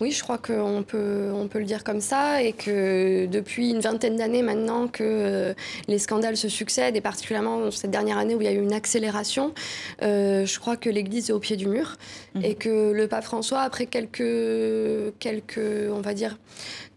[0.00, 3.80] Oui, je crois qu'on peut, on peut le dire comme ça et que depuis une
[3.80, 5.54] vingtaine d'années maintenant que euh,
[5.88, 8.72] les scandales se succèdent et particulièrement cette dernière année où il y a eu une
[8.72, 9.52] accélération,
[10.02, 11.96] euh, je crois que l'Église est au pied du mur
[12.34, 12.44] mmh.
[12.44, 15.58] et que le pape François, après quelques, quelques
[15.90, 16.36] on va dire,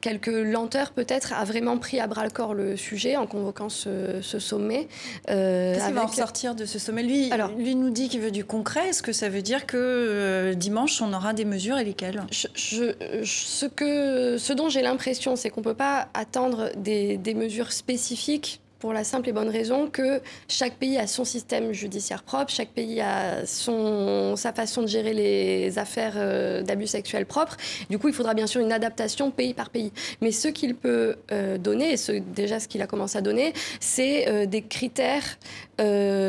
[0.01, 4.19] quelques lenteurs peut-être, a vraiment pris à bras le corps le sujet en convoquant ce,
[4.21, 4.87] sommet.
[5.29, 7.03] Euh, Qu'est-ce va en sortir de ce sommet?
[7.03, 8.89] Lui, Alors, lui nous dit qu'il veut du concret.
[8.89, 12.23] Est-ce que ça veut dire que euh, dimanche, on aura des mesures et lesquelles?
[12.31, 12.90] Je,
[13.23, 17.71] ce, que, ce dont j'ai l'impression, c'est qu'on ne peut pas attendre des, des mesures
[17.71, 22.51] spécifiques pour la simple et bonne raison que chaque pays a son système judiciaire propre,
[22.51, 27.55] chaque pays a son, sa façon de gérer les affaires euh, d'abus sexuels propres.
[27.91, 29.93] Du coup, il faudra bien sûr une adaptation pays par pays.
[30.21, 34.27] Mais ce qu'il peut euh, donner, et déjà ce qu'il a commencé à donner, c'est
[34.27, 35.37] euh, des critères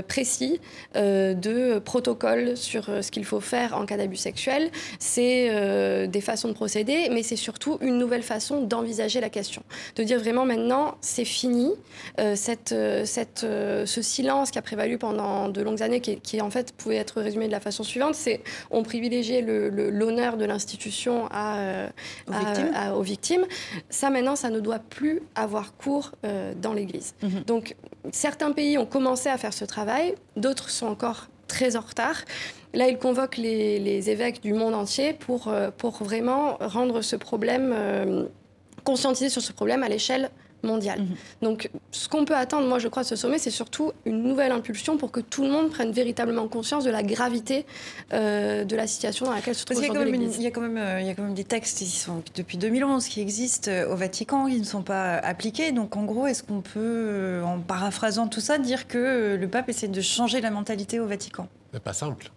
[0.08, 0.62] précis
[0.94, 4.70] de protocole sur ce qu'il faut faire en cas d'abus sexuel.
[4.98, 9.62] C'est des façons de procéder, mais c'est surtout une nouvelle façon d'envisager la question.
[9.96, 11.74] De dire vraiment maintenant, c'est fini
[12.42, 16.50] cette, euh, cette, euh, ce silence qui a prévalu pendant de longues années, qui, en
[16.50, 21.58] fait pouvait être résumé de la façon suivante, c'est on privilégiait l'honneur de l'institution à,
[21.58, 21.88] euh,
[22.94, 23.46] aux, victimes.
[23.90, 26.12] Ça maintenant, ça ne doit plus avoir cours
[26.60, 27.14] dans l'Église.
[27.22, 27.44] Mhm.
[27.46, 27.76] Donc
[28.10, 32.16] certains pays ont commencé à faire ce travail, d'autres sont encore très en retard.
[32.74, 38.28] Là, il convoque les, les évêques du monde entier pour, pour vraiment rendre ce problème,
[38.84, 40.30] conscientiser sur ce problème à l'échelle
[40.62, 41.00] mondiale.
[41.00, 41.16] Mhm.
[41.42, 44.52] Donc, ce qu'on peut attendre, moi, je crois, de ce sommet, c'est surtout une nouvelle
[44.52, 47.66] impulsion pour que tout le monde prenne véritablement conscience de la gravité
[48.12, 50.36] euh, de la situation dans laquelle se trouve aujourd'hui l'Église.
[50.36, 52.22] Il y, a quand même, euh, il y a quand même des textes qui sont,
[52.34, 55.72] depuis 2011 qui existent euh, au Vatican, qui ne sont pas appliqués.
[55.72, 59.88] Donc, en gros, est-ce qu'on peut, en paraphrasant tout ça, dire que le pape essaie
[59.88, 61.48] de changer la mentalité au Vatican?
[61.84, 62.30] Pas simple.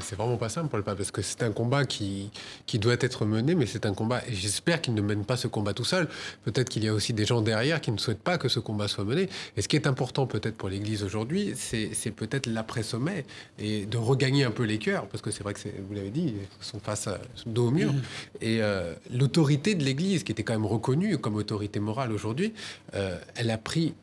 [0.00, 2.30] C'est vraiment pas simple pour le pape, parce que c'est un combat qui,
[2.74, 5.72] doit être mené, mais c'est un combat, et j'espère qu'il ne mène pas ce combat
[5.72, 6.08] tout seul.
[6.44, 8.88] Peut-être qu'il y a aussi des gens derrière qui ne souhaitent pas que ce combat
[8.88, 9.28] soit mené.
[9.56, 13.24] Et ce qui est important peut-être pour l'Église aujourd'hui, c'est peut-être l'après-sommet,
[13.58, 16.34] et de regagner un peu les cœurs, parce que c'est vrai que, vous l'avez dit,
[16.36, 17.92] ils sont face à dos au mur.
[18.40, 22.52] Et euh, l'autorité de l'Église, qui était quand même reconnue comme autorité morale aujourd'hui,
[22.94, 23.94] euh, elle a pris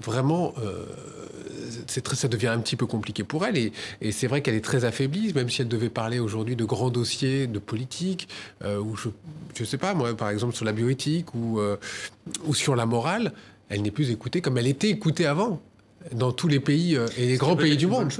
[0.00, 0.84] vraiment, euh,
[2.02, 3.56] très, ça devient un petit peu compliqué pour elle.
[3.56, 3.72] Et,
[4.12, 7.46] c'est vrai qu'elle est très affaiblie, même si elle devait parler aujourd'hui de grands dossiers
[7.46, 8.28] de politique,
[8.64, 9.08] euh, ou je
[9.58, 11.76] ne sais pas, moi, par exemple, sur la bioéthique ou, euh,
[12.44, 13.32] ou sur la morale,
[13.68, 15.60] elle n'est plus écoutée comme elle était écoutée avant
[16.12, 18.10] dans tous les pays euh, et les grands pays du monde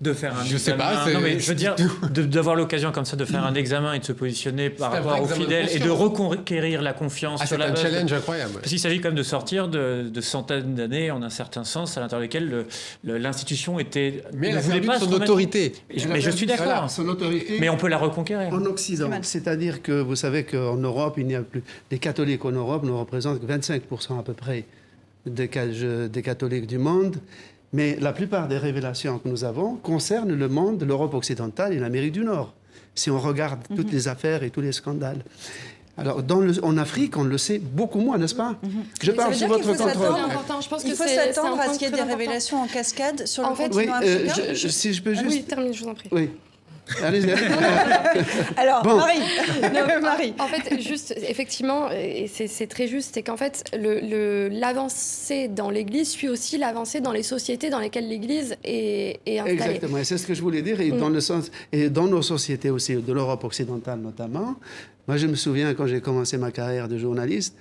[0.00, 1.76] de faire un je sais pas non mais je veux dire
[2.10, 5.26] d'avoir l'occasion comme ça de faire un examen et de se positionner par rapport aux
[5.26, 8.54] fidèles et de reconquérir la confiance ah, sur la un challenge incroyable.
[8.54, 12.00] Parce qu'il s'agit quand même de sortir de, centaines d'années en un certain sens à
[12.00, 12.66] l'intérieur desquelles
[13.04, 15.74] l'institution était mais elle a voulait pas son autorité.
[16.08, 16.88] Mais je suis d'accord.
[17.58, 18.52] mais on peut la reconquérir.
[18.52, 19.10] en Occident.
[19.22, 22.90] C'est-à-dire que vous savez qu'en Europe il n'y a plus les catholiques en Europe ne
[22.90, 24.64] représentent que 25% à peu près
[25.26, 25.50] des,
[26.08, 27.16] des catholiques du monde
[27.72, 32.12] mais la plupart des révélations que nous avons concernent le monde, l'Europe occidentale et l'Amérique
[32.12, 32.54] du Nord,
[32.94, 33.92] si on regarde toutes mhm.
[33.92, 35.24] les affaires et tous les scandales.
[35.96, 38.56] Alors, dans en Afrique, on le sait beaucoup moins, n'est-ce pas?
[38.62, 38.84] Mhm.
[39.02, 40.16] Je parle sous votre contrôle.
[40.84, 44.00] il faut s'attendre à ce qu'il y ait des révélations en cascade sur le continent
[44.02, 44.54] euh, africain.
[44.54, 45.36] si je peux ah juste...
[45.36, 46.08] oui, termine, je vous en prie.
[46.10, 46.30] Oui.
[48.56, 49.20] Alors, Marie.
[50.02, 50.34] Marie.
[50.38, 56.10] En, fait, juste, effectivement, et c'est très juste, c'est qu'en fait, l'avancée le, dans l'Église
[56.10, 59.54] suit aussi l'avancée dans les sociétés dans lesquelles l'Église est, est, installée.
[59.54, 61.14] Exactement, et c'est ce que je voulais dire, et, dans, mm.
[61.14, 64.56] le sens, et dans nos sociétés aussi, de l'Europe occidentale notamment.
[65.08, 67.56] Moi, je me souviens quand j'ai commencé ma carrière de journaliste,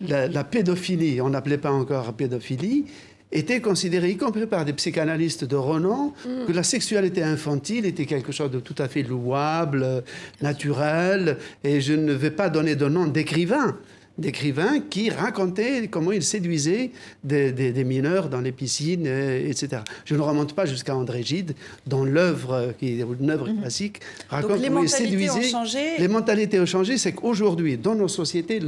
[0.00, 2.86] la, la pédophilie, on n'appelait pas encore pédophilie,
[3.34, 6.46] était considéré, y compris par des psychanalystes de renom, mm.
[6.46, 10.04] que la sexualité infantile était quelque chose de tout à fait louable,
[10.40, 13.76] naturel, et je ne vais pas donner de nom d'écrivain
[14.16, 16.92] d'écrivains qui racontaient comment ils séduisaient
[17.24, 19.82] des, mineurs dans les piscines, etc.
[20.04, 21.54] Je ne remonte pas jusqu'à André Gide,
[21.88, 23.60] dont l'œuvre, qui est une œuvre mm-hmm.
[23.60, 25.48] classique, raconte les comment ils séduisaient.
[25.48, 25.98] Ont changé.
[25.98, 26.96] Les mentalités ont changé.
[26.96, 28.60] C'est qu'aujourd'hui, dans nos sociétés,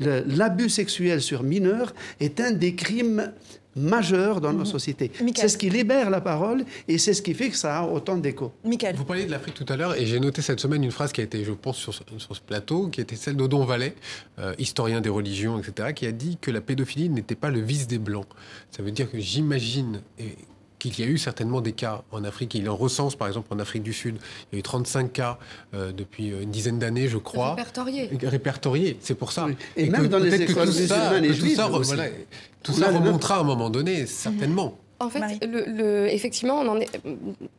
[0.00, 3.30] l'abus sexuel sur mineurs est un des crimes
[3.76, 4.66] majeur dans nos mhm.
[4.66, 5.10] sociétés.
[5.34, 8.16] C'est ce qui libère la parole et c'est ce qui fait que ça a autant
[8.16, 8.52] d'écho.
[8.64, 11.20] Vous parliez de l'Afrique tout à l'heure et j'ai noté cette semaine une phrase qui
[11.20, 13.94] a été, je pense, sur, ce plateau, qui était celle d'Odon Vallet,
[14.38, 17.86] euh, historien des religions, etc., qui a dit que la pédophilie n'était pas le vice
[17.86, 18.26] des Blancs.
[18.70, 20.02] Ça veut dire que j'imagine,
[20.90, 22.54] qu'il y a eu certainement des cas en Afrique.
[22.54, 24.16] Il en recense, par exemple, en Afrique du Sud.
[24.50, 25.38] Il y a eu 35 cas
[25.74, 27.50] euh, depuis une dizaine d'années, je crois.
[27.50, 28.10] Répertoriés.
[28.22, 29.46] Répertoriés, c'est pour ça.
[29.76, 31.60] Et, même dans les écoles musulmanes et juives
[32.62, 34.78] tout ça remontera à un moment donné, certainement.
[35.02, 36.88] En fait, le, effectivement, on en est,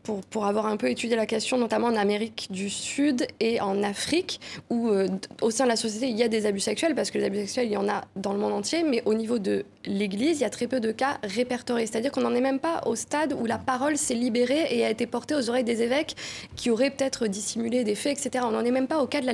[0.03, 3.83] pour, pour, avoir un peu étudié la question, notamment en Amérique du Sud et en
[3.83, 5.07] Afrique, où euh,
[5.41, 7.39] au sein de la société, il y a des abus sexuels, parce que les abus
[7.39, 10.41] sexuels, il y en a dans le monde entier, mais au niveau de l'Église, il
[10.41, 11.85] y a très peu de cas répertoriés.
[11.85, 14.89] C'est-à-dire qu'on n'en est même pas au stade où la parole s'est libérée et a
[14.89, 16.15] été portée aux oreilles des évêques
[16.55, 18.45] qui auraient peut-être dissimulé des faits, etc.
[18.47, 19.33] On n'en est même pas au cas de la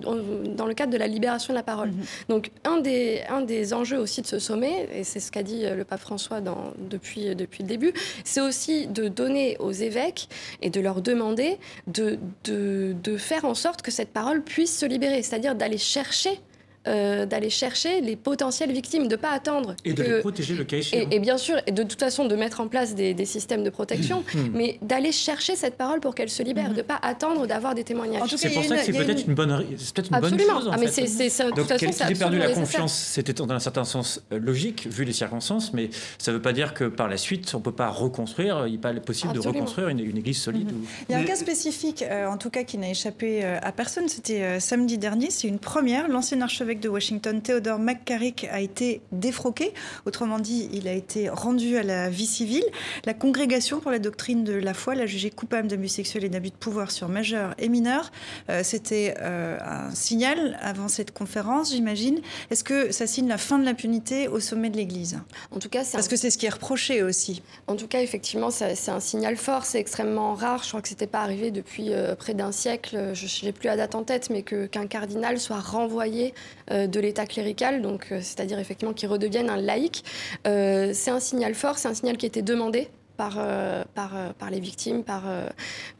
[0.00, 1.90] dans le cadre de la libération de la parole.
[1.90, 2.04] Mhm.
[2.28, 5.64] Donc, un des, un des enjeux aussi de ce sommet, et c'est ce qu'a dit
[5.68, 7.92] le pape François dans, depuis, depuis depuis le début,
[8.24, 10.28] c'est aussi de donner aux évêques
[10.62, 11.58] et de leur demander
[11.88, 16.38] de, de, de faire en sorte que cette parole puisse se libérer, c'est-à-dire d'aller chercher
[16.88, 19.76] euh, d'aller chercher les potentielles victimes, de ne pas attendre.
[19.84, 21.08] Et de les protéger le cas échéant.
[21.10, 23.68] Et, bien sûr, et de toute façon, de mettre en place des, des systèmes de
[23.68, 24.38] protection, mmh.
[24.38, 24.50] Mmh.
[24.54, 26.72] mais d'aller chercher cette parole pour qu'elle se libère, mmh.
[26.72, 28.34] de ne pas attendre d'avoir des témoignages.
[28.34, 29.62] C'est pour ça que c'est peut-être une, bonne,
[29.94, 30.68] peut une bonne chose.
[30.68, 33.84] En ah, mais c'est, de toute façon, ait perdu la confiance, c'était dans un certain
[33.84, 37.18] sens euh, logique, vu les circonstances, mais ça ne veut pas dire que par la
[37.18, 40.72] suite, on ne peut pas reconstruire, il n'est pas possible de reconstruire une, église solide.
[41.10, 44.08] Il y a un cas spécifique, euh, en tout cas, qui n'a échappé à personne,
[44.08, 49.74] c'était samedi dernier, c'est une première, l'ancien archevêque de Washington, Theodore McCarrick a été défroqué.
[50.06, 52.64] Autrement dit, il a été rendu à la vie civile.
[53.04, 56.50] La Congrégation pour la doctrine de la foi l'a jugé coupable d'abus sexuels et d'abus
[56.50, 58.12] de pouvoir sur majeurs et mineurs.
[58.48, 62.20] Euh, c'était euh, un signal avant cette conférence, j'imagine.
[62.50, 65.18] Est-ce que ça signe la fin de l'impunité au sommet de l'Église?
[65.50, 67.42] En tout cas, parce que c'est ce qui est reproché aussi.
[67.66, 69.64] En tout cas, effectivement, c'est un signal fort.
[69.64, 70.62] C'est extrêmement rare.
[70.62, 73.14] Je crois que c'était pas arrivé depuis euh, près d'un siècle.
[73.14, 76.34] Je n'ai plus la date en tête, mais qu'un cardinal soit renvoyé
[76.70, 80.04] de l'État clérical, donc euh, c'est-à-dire effectivement qu'il redevienne un laïc.
[80.46, 84.12] Euh, c'est un signal fort, c'est un signal qui a été demandé par, euh, par,
[84.38, 85.24] par, les victimes, par,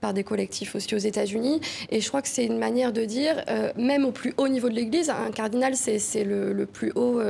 [0.00, 1.61] par des collectifs aussi aux États-Unis.
[1.90, 3.44] Et je crois que c'est une manière de dire,
[3.76, 7.20] même au plus haut niveau de l'Église, un cardinal, c'est le, le, plus haut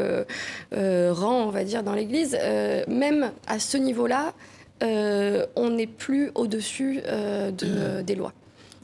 [0.70, 2.38] rang, on va dire, dans l'Église,
[2.86, 4.32] même à ce niveau-là,
[4.80, 8.32] on n'est plus au-dessus de, des lois.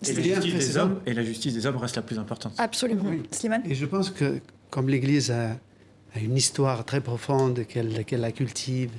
[0.07, 2.53] Et la, justice des hommes, et la justice des hommes reste la plus importante.
[2.59, 3.05] Absolument.
[3.65, 5.57] Et je pense que comme l'Église a,
[6.21, 8.91] une histoire très profonde qu'elle la cultive,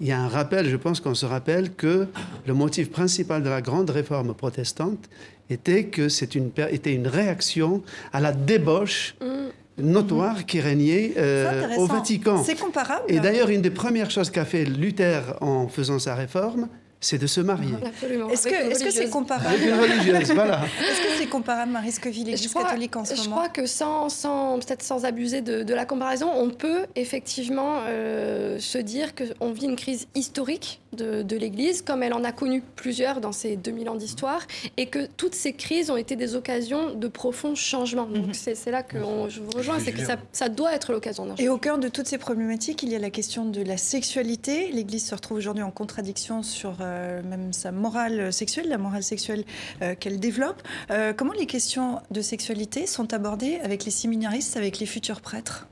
[0.00, 2.06] il y a un rappel, je pense qu'on se rappelle que
[2.46, 5.08] le motif principal de la grande réforme protestante
[5.50, 9.82] était que c'était une, était une réaction à la débauche mm.
[9.82, 12.44] notoire qui régnait euh, au Vatican.
[12.44, 13.04] C'est comparable.
[13.08, 16.68] Et d'ailleurs, une des premières choses qu'a fait Luther en faisant sa réforme,
[17.00, 17.74] c'est de se marier.
[18.30, 20.60] Est-ce que c'est comparable Avec une religieuse, voilà.
[20.90, 23.66] Est-ce que c'est comparable, Marie Scovi, l'Église catholique en ce je moment Je crois que
[23.66, 29.52] sans, sans peut-être sans abuser de, la comparaison, on peut effectivement euh, se dire qu'on
[29.52, 33.56] vit une crise historique de, de l'Église, comme elle en a connu plusieurs dans ces
[33.56, 34.46] 2000 ans d'histoire,
[34.76, 38.06] et que toutes ces crises ont été des occasions de profonds changements.
[38.06, 38.34] Donc mhm.
[38.34, 38.98] c'est là que
[39.28, 41.88] je vous rejoins, c'est que ça, ça, doit être l'occasion d'un Et au cœur de
[41.88, 44.70] toutes ces problématiques, il y a la question de la sexualité.
[44.72, 49.44] L'Église se retrouve aujourd'hui en contradiction sur euh, même sa morale sexuelle, la morale sexuelle
[49.82, 50.62] euh, qu'elle développe.
[50.90, 55.66] Euh, comment les questions de sexualité sont abordées avec les séminaristes, avec les futurs prêtres?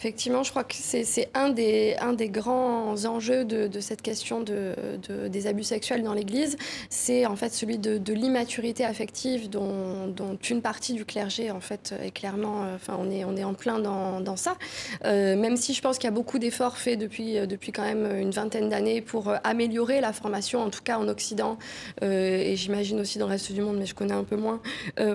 [0.00, 4.40] Effectivement, je crois que c'est un des, un des grands enjeux de, de cette question
[4.40, 4.72] de,
[5.06, 6.56] de, des abus sexuels dans l'Église.
[6.88, 11.94] C'est en fait celui de, l'immaturité affective dont, dont, une partie du clergé en fait
[12.02, 14.56] est clairement, euh, enfin on est, on est en plein dans, dans ça.
[15.04, 17.84] Euh, même si je pense qu'il y a beaucoup d'efforts faits depuis, euh, depuis quand
[17.84, 21.58] même une vingtaine d'années pour améliorer la formation, en tout cas en Occident,
[22.00, 24.62] et j'imagine aussi dans le reste du monde, mais je connais un peu moins,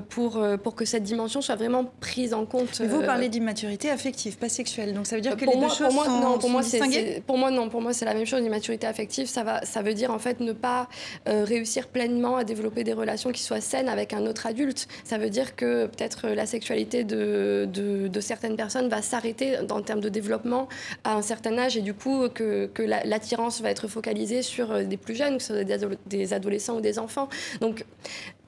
[0.10, 2.80] pour, pour que cette dimension soit vraiment prise en compte.
[2.82, 4.75] Mais vous parlez d'immaturité affective, pas sexuelle.
[4.94, 7.24] Donc ça veut dire que les deux choses pour moi, sont, non, pour moi, c'est,
[7.26, 7.70] Pour moi, non.
[7.70, 8.42] Pour moi, c'est la même chose.
[8.42, 10.88] L'immaturité affective, ça, va, ça veut dire en fait ne pas
[11.28, 14.88] euh, réussir pleinement à développer des relations qui soient saines avec un autre adulte.
[15.04, 20.02] Ça veut dire que peut-être la sexualité de, de, certaines personnes va s'arrêter en termes
[20.02, 20.68] de développement
[21.04, 24.84] à un certain âge et du coup que, que l'attirance va être focalisée sur euh,
[24.84, 27.30] des plus jeunes, que ce soit des adolescents ou des enfants.
[27.62, 27.86] Donc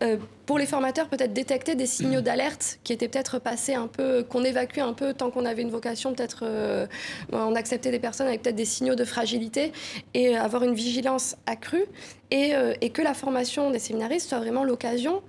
[0.04, 4.24] euh, pour les formateurs, peut-être détecter des signaux d'alerte qui étaient peut-être passés un peu,
[4.24, 6.88] qu'on évacuait un peu tant qu'on avait une vocation, peut-être euh,
[7.32, 9.72] on acceptait des personnes avec peut-être des signaux de fragilité
[10.14, 11.86] et avoir une vigilance accrue
[12.32, 15.22] et, euh, et que la formation des séminaristes soit vraiment l'occasion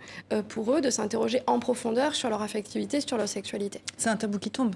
[0.49, 3.81] pour eux de s'interroger en profondeur sur leur affectivité, sur leur sexualité.
[3.97, 4.75] C'est un tabou qui tombe.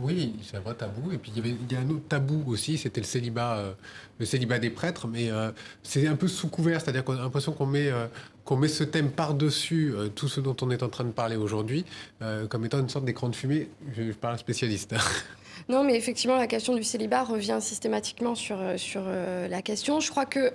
[0.00, 1.12] Oui, c'est un vrai tabou.
[1.12, 3.74] Et puis il y, a un autre tabou aussi, c'était le célibat,
[4.18, 5.30] le célibat des prêtres, mais
[5.82, 7.90] c'est un peu sous couvert, c'est-à-dire qu'on a l'impression qu'on met
[8.46, 11.36] qu'on met ce thème par-dessus euh, tout ce dont on est en train de parler
[11.36, 11.84] aujourd'hui,
[12.22, 13.68] euh, comme étant une sorte d'écran de fumée.
[13.94, 14.94] Je, parle spécialiste.
[15.68, 20.00] non, mais effectivement, la question du célibat revient systématiquement sur, euh, sur la question.
[20.00, 20.52] Je crois que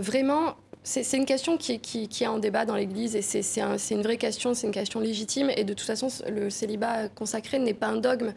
[0.00, 4.02] vraiment, c'est une question qui, qui, qui, est en débat dans l'Église et c'est une
[4.02, 5.50] vraie question, c'est une question légitime.
[5.56, 8.32] Et de toute façon, le célibat consacré n'est pas un dogme.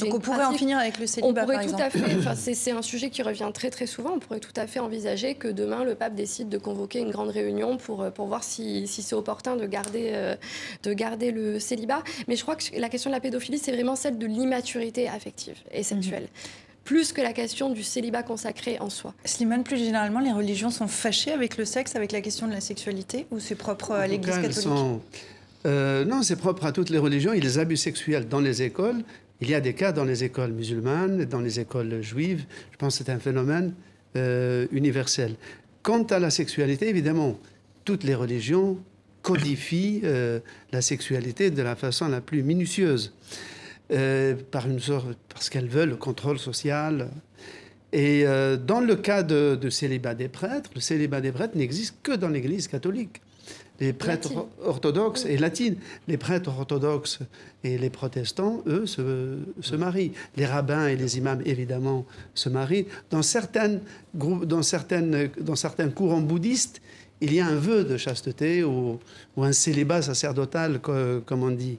[0.00, 1.42] Donc on pourrait en finir avec le célibat.
[1.42, 2.16] On pourrait tout à fait.
[2.18, 4.12] Enfin, c'est un sujet qui revient très très souvent.
[4.14, 7.30] On pourrait tout à fait envisager que demain le pape décide de convoquer une grande
[7.30, 10.36] réunion pour, pour voir si, si c'est opportun de garder, euh,
[10.82, 12.02] de garder le célibat.
[12.26, 15.56] Mais je crois que la question de la pédophilie, c'est vraiment celle de l'immaturité affective
[15.70, 16.24] et sexuelle.
[16.24, 19.14] Mhm plus que la question du célibat consacré en soi.
[19.24, 22.60] Slimane, plus généralement, les religions sont fâchées avec le sexe, avec la question de la
[22.60, 25.00] sexualité, ou c'est propre à l'Église catholique?
[25.66, 27.32] euh, Non, c'est propre à toutes les religions.
[27.32, 29.02] Il y a des abus sexuels dans les écoles.
[29.40, 32.44] Il y a des cas dans les écoles musulmanes, dans les écoles juives.
[32.72, 33.74] Je pense que c'est un phénomène
[34.16, 35.34] euh, universel.
[35.82, 37.38] Quant à la sexualité, évidemment,
[37.84, 38.78] toutes les religions
[39.22, 40.38] codifient euh,
[40.70, 43.12] la sexualité de la façon la plus minutieuse.
[43.92, 47.10] Euh, par une sorte, parce qu'elles veulent le contrôle social.
[47.92, 52.12] Et euh, dans le cas de, célibat des prêtres, le célibat des prêtres n'existe que
[52.12, 53.20] dans l'Église catholique.
[53.80, 55.76] Les prêtres orthodoxes et latines,
[56.08, 57.18] les prêtres orthodoxes
[57.62, 60.12] et les protestants, eux, se, se, marient.
[60.36, 62.86] Les rabbins et les imams, évidemment, se marient.
[63.10, 63.80] Dans, certaines,
[64.14, 66.80] dans, certaines, dans certains courants bouddhistes,
[67.20, 68.98] il y a un vœu de chasteté ou,
[69.36, 71.78] ou un célibat sacerdotal, comme on dit.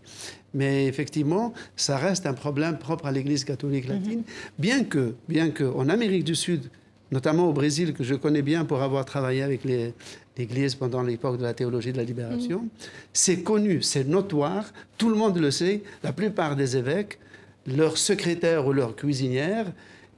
[0.56, 4.24] Mais effectivement, ça reste un problème propre à l'Église catholique latine, mhm.
[4.58, 6.72] bien que, bien que en Amérique du Sud,
[7.12, 11.44] notamment au Brésil, que je connais bien pour avoir travaillé avec l'Église pendant l'époque de
[11.44, 12.70] la théologie de la libération, mhm.
[13.12, 17.20] c'est connu, c'est notoire, tout le monde le sait, la plupart des évêques,
[17.68, 19.66] leur secrétaire ou leur cuisinière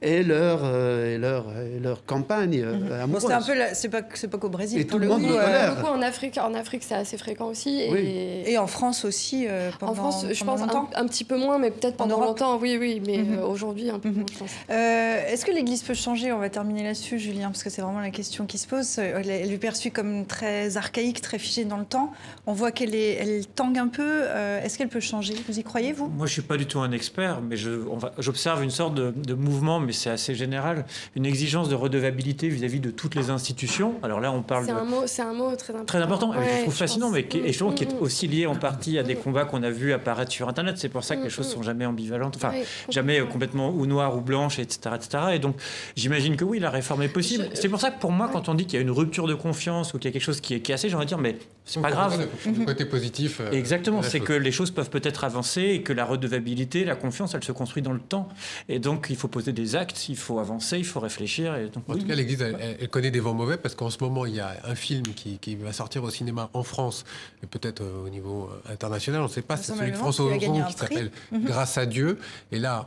[0.00, 3.18] et leur, euh, et leur, et leur campagne euh, mhm.
[3.18, 4.80] c'est un peu, c'est pas, c'est pas qu'au Brésil.
[4.80, 7.80] Et tout le, monde le euh, beaucoup en Afrique, en Afrique, c'est assez fréquent aussi.
[7.80, 9.46] Et, et en France aussi.
[9.48, 12.58] Euh, pendant, en France, je pense un, un, petit peu moins, mais peut-être pendant longtemps.
[12.58, 13.42] Oui, oui, mais mhm.
[13.42, 14.50] aujourd'hui un peu moins, je pense.
[14.68, 16.32] Est-ce que l'Église peut changer?
[16.32, 18.98] On va terminer là-dessus, Julien, parce que c'est vraiment la question qui se pose.
[18.98, 22.12] Elle est perçue comme très archaïque, très figée dans le temps.
[22.46, 24.22] On voit qu'elle est, elle tangue un peu.
[24.62, 25.34] Est-ce qu'elle peut changer?
[25.48, 26.06] Vous y croyez, vous?
[26.06, 27.70] Moi, je suis pas du tout un expert, mais je,
[28.18, 30.84] j'observe une sorte de, de mouvement mais c'est assez général,
[31.16, 33.94] une exigence de redevabilité vis-à-vis de toutes les institutions.
[34.02, 34.66] Alors là, on parle.
[34.66, 35.86] C'est un mot, c'est un mot très important.
[35.86, 38.02] Très important, je trouve fascinant, mais qui, et je trouve qui est mm, mm.
[38.02, 40.76] aussi lié en partie à des combats qu'on a vus apparaître sur Internet.
[40.76, 42.52] C'est pour ça que les mm, choses sont jamais ambivalentes, enfin
[42.90, 45.24] jamais complètement ou noires ou blanches, etc., etc.
[45.32, 45.56] Et donc,
[45.96, 47.48] j'imagine que oui, la réforme est possible.
[47.54, 49.34] C'est pour ça que pour moi, quand on dit qu'il y a une rupture de
[49.34, 51.38] confiance ou qu'il y a quelque chose qui est cassé, j'ai envie de dire, mais
[51.64, 52.28] c'est pas grave.
[52.46, 53.40] Le côté positif.
[53.40, 57.34] Euh, Exactement, c'est que les choses peuvent peut-être avancer et que la redevabilité, la confiance,
[57.34, 58.28] elle se construit dans le temps.
[58.68, 61.56] Et donc, il faut poser des actes, il faut avancer, il faut réfléchir.
[61.56, 64.26] Et donc, en tout cas, l'Église, elle, connaît des vents mauvais parce qu'en ce moment,
[64.26, 67.04] il y a un film qui, qui va sortir au cinéma en France
[67.42, 70.26] et peut-être euh, au niveau euh, international, on ne sait pas, c'est celui de François
[70.26, 71.44] Ozon qui s'appelle mhm.
[71.44, 72.18] Grâce à Dieu.
[72.52, 72.86] Et là,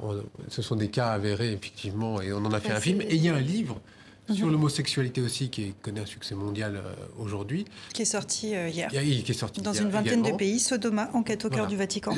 [0.49, 3.01] ce sont des cas avérés, effectivement, et on en a fait un film.
[3.01, 3.80] Et il y a un livre
[4.29, 4.53] sur mhm.
[4.53, 7.65] l'homosexualité aussi, qui connaît un succès mondial euh, aujourd'hui.
[7.93, 8.89] Qui est sorti euh, hier.
[8.89, 12.13] qui est sorti Dans une vingtaine de pays, Sodoma, enquête au cœur du Vatican.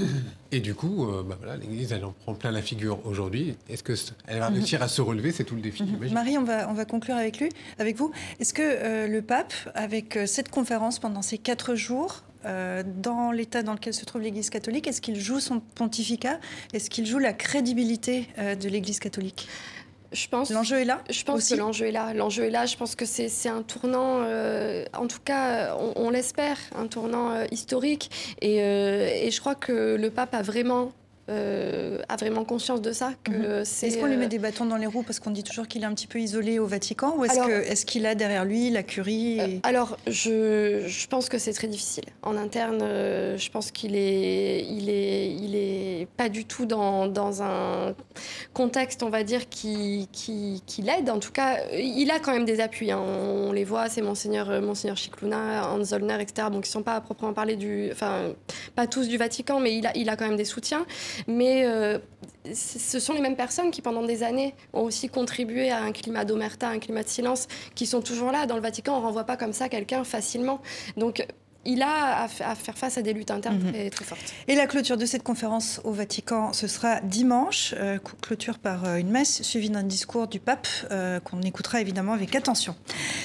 [0.51, 3.55] Et du coup, euh, bah voilà, l'Église, elle en prend plein la figure aujourd'hui.
[3.69, 4.57] Est-ce qu'elle va mhm.
[4.57, 5.83] réussir à se relever C'est tout le défi.
[5.83, 6.11] Mhm.
[6.11, 7.49] Marie, on va, on va conclure avec lui,
[7.79, 8.11] avec vous.
[8.39, 13.93] Est-ce que le pape, avec cette conférence pendant ces quatre jours, dans l'état dans lequel
[13.93, 16.39] se trouve l'Église catholique Est-ce qu'il joue son pontificat?
[16.73, 19.47] Est-ce qu'il joue la crédibilité de l'Église catholique?
[20.13, 20.51] Je pense.
[20.51, 21.01] L'enjeu est là.
[21.09, 22.13] Je pense que l'enjeu est là.
[22.13, 22.65] L'enjeu est là.
[22.65, 27.45] Je pense que c'est un tournant, euh, en tout cas, on, l'espère, un tournant euh,
[27.51, 28.35] historique.
[28.41, 30.91] Et, euh, et, je crois que le pape a vraiment
[31.29, 33.13] euh, a vraiment conscience de ça.
[33.29, 33.63] Mhm.
[33.63, 35.69] c'est, est-ce qu'on lui met euh, des bâtons dans les roues parce qu'on dit toujours
[35.69, 38.83] qu'il est un petit peu isolé au Vatican ou est-ce, qu'il a derrière lui la
[38.83, 42.03] curie euh, Alors, je, je, pense que c'est très difficile.
[42.23, 47.41] En interne, je pense qu'il est, il est, il est pas du tout dans, dans
[47.41, 47.95] un
[48.53, 51.09] contexte, on va dire, qui, qui, qui, l'aide.
[51.09, 52.91] En tout cas, il a quand même des appuis.
[52.91, 52.99] Hein.
[52.99, 56.49] On, les voit, c'est Monseigneur, Monseigneur Chicluna, Hans Zollner, etc.
[56.51, 57.89] Bon, qui ne sont pas à proprement parler du...
[57.93, 58.33] Enfin,
[58.75, 60.85] pas tous du Vatican, mais il a, il a quand même des soutiens.
[61.27, 61.99] Mais euh,
[62.53, 66.25] ce sont les mêmes personnes qui, pendant des années, ont aussi contribué à un climat
[66.25, 68.45] d'omerta, un climat de silence, qui sont toujours là.
[68.45, 70.61] Dans le Vatican, on ne renvoie pas comme ça quelqu'un facilement.
[70.97, 71.25] Donc,
[71.65, 73.71] il a à, faire face à des luttes internes mhm.
[73.71, 74.33] très, très, fortes.
[74.47, 78.95] Et la clôture de cette conférence au Vatican, ce sera dimanche, euh, clôture par euh,
[78.97, 82.75] une messe suivie d'un discours du pape euh, qu'on écoutera évidemment avec attention.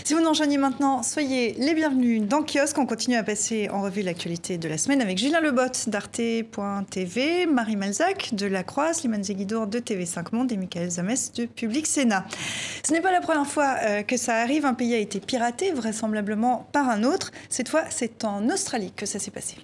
[0.04, 2.78] Si vous nous rejoignez maintenant, soyez les bienvenus dans Kiosque.
[2.78, 7.76] On continue à passer en revue l'actualité de la semaine avec Julien Lebot d'Arte.tv, Marie
[7.76, 12.24] Malzac de La Croix, Slimane Zeguidour de TV5 Monde et Michael Zamès de Public Sénat.
[12.86, 14.64] Ce n'est pas la première fois que ça arrive.
[14.64, 17.32] Un pays a été piraté, vraisemblablement par un autre.
[17.48, 19.56] Cette fois, c'est en en Australie que ça s'est passé.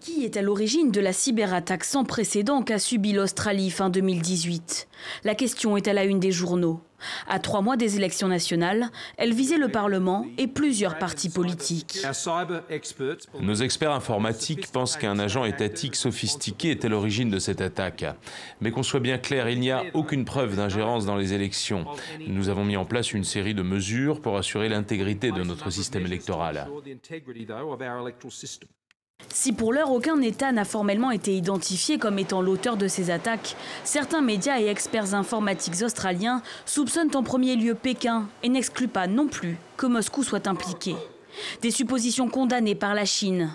[0.00, 4.88] Qui est à l'origine de la cyberattaque sans précédent qu'a subi l'Australie fin 2018
[5.24, 6.80] La question est à la une des journaux.
[7.26, 11.98] À trois mois des élections nationales, elle visait le Parlement et plusieurs partis politiques.
[13.40, 18.04] Nos experts informatiques pensent qu'un agent étatique sophistiqué est à l'origine de cette attaque.
[18.60, 21.86] Mais qu'on soit bien clair, il n'y a aucune preuve d'ingérence dans les élections.
[22.26, 26.06] Nous avons mis en place une série de mesures pour assurer l'intégrité de notre système
[26.06, 26.68] électoral.
[29.40, 33.56] Si pour l'heure aucun État n'a formellement été identifié comme étant l'auteur de ces attaques,
[33.84, 39.28] certains médias et experts informatiques australiens soupçonnent en premier lieu Pékin et n'excluent pas non
[39.28, 40.96] plus que Moscou soit impliqué.
[41.62, 43.50] Des suppositions condamnées par la Chine.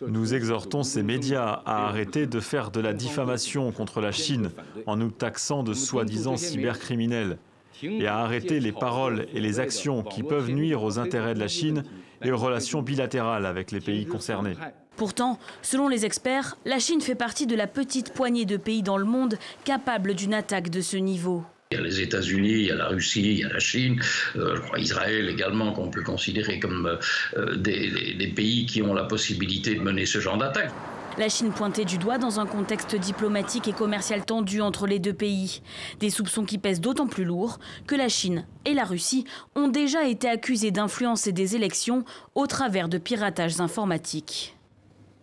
[0.00, 4.50] Nous exhortons ces médias à arrêter de faire de la diffamation contre la Chine
[4.86, 7.38] en nous taxant de soi-disant cybercriminels
[7.82, 11.48] et à arrêter les paroles et les actions qui peuvent nuire aux intérêts de la
[11.48, 11.82] Chine
[12.22, 14.54] et aux relations bilatérales avec les pays concernés.
[14.96, 18.96] Pourtant, selon les experts, la Chine fait partie de la petite poignée de pays dans
[18.96, 21.44] le monde capables d'une attaque de ce niveau.
[21.70, 24.00] Il y a les États-Unis, il y a la Russie, il y a la Chine,
[24.36, 26.98] euh, Israël également, qu'on peut considérer comme
[27.36, 30.70] euh, des, pays qui ont la possibilité de mener ce genre d'attaque.
[31.18, 35.14] La Chine pointée du doigt dans un contexte diplomatique et commercial tendu entre les deux
[35.14, 35.60] pays.
[36.00, 39.24] Des soupçons qui pèsent d'autant plus lourd que la Chine et la Russie
[39.56, 44.55] ont déjà été accusées d'influencer des élections au travers de piratages informatiques.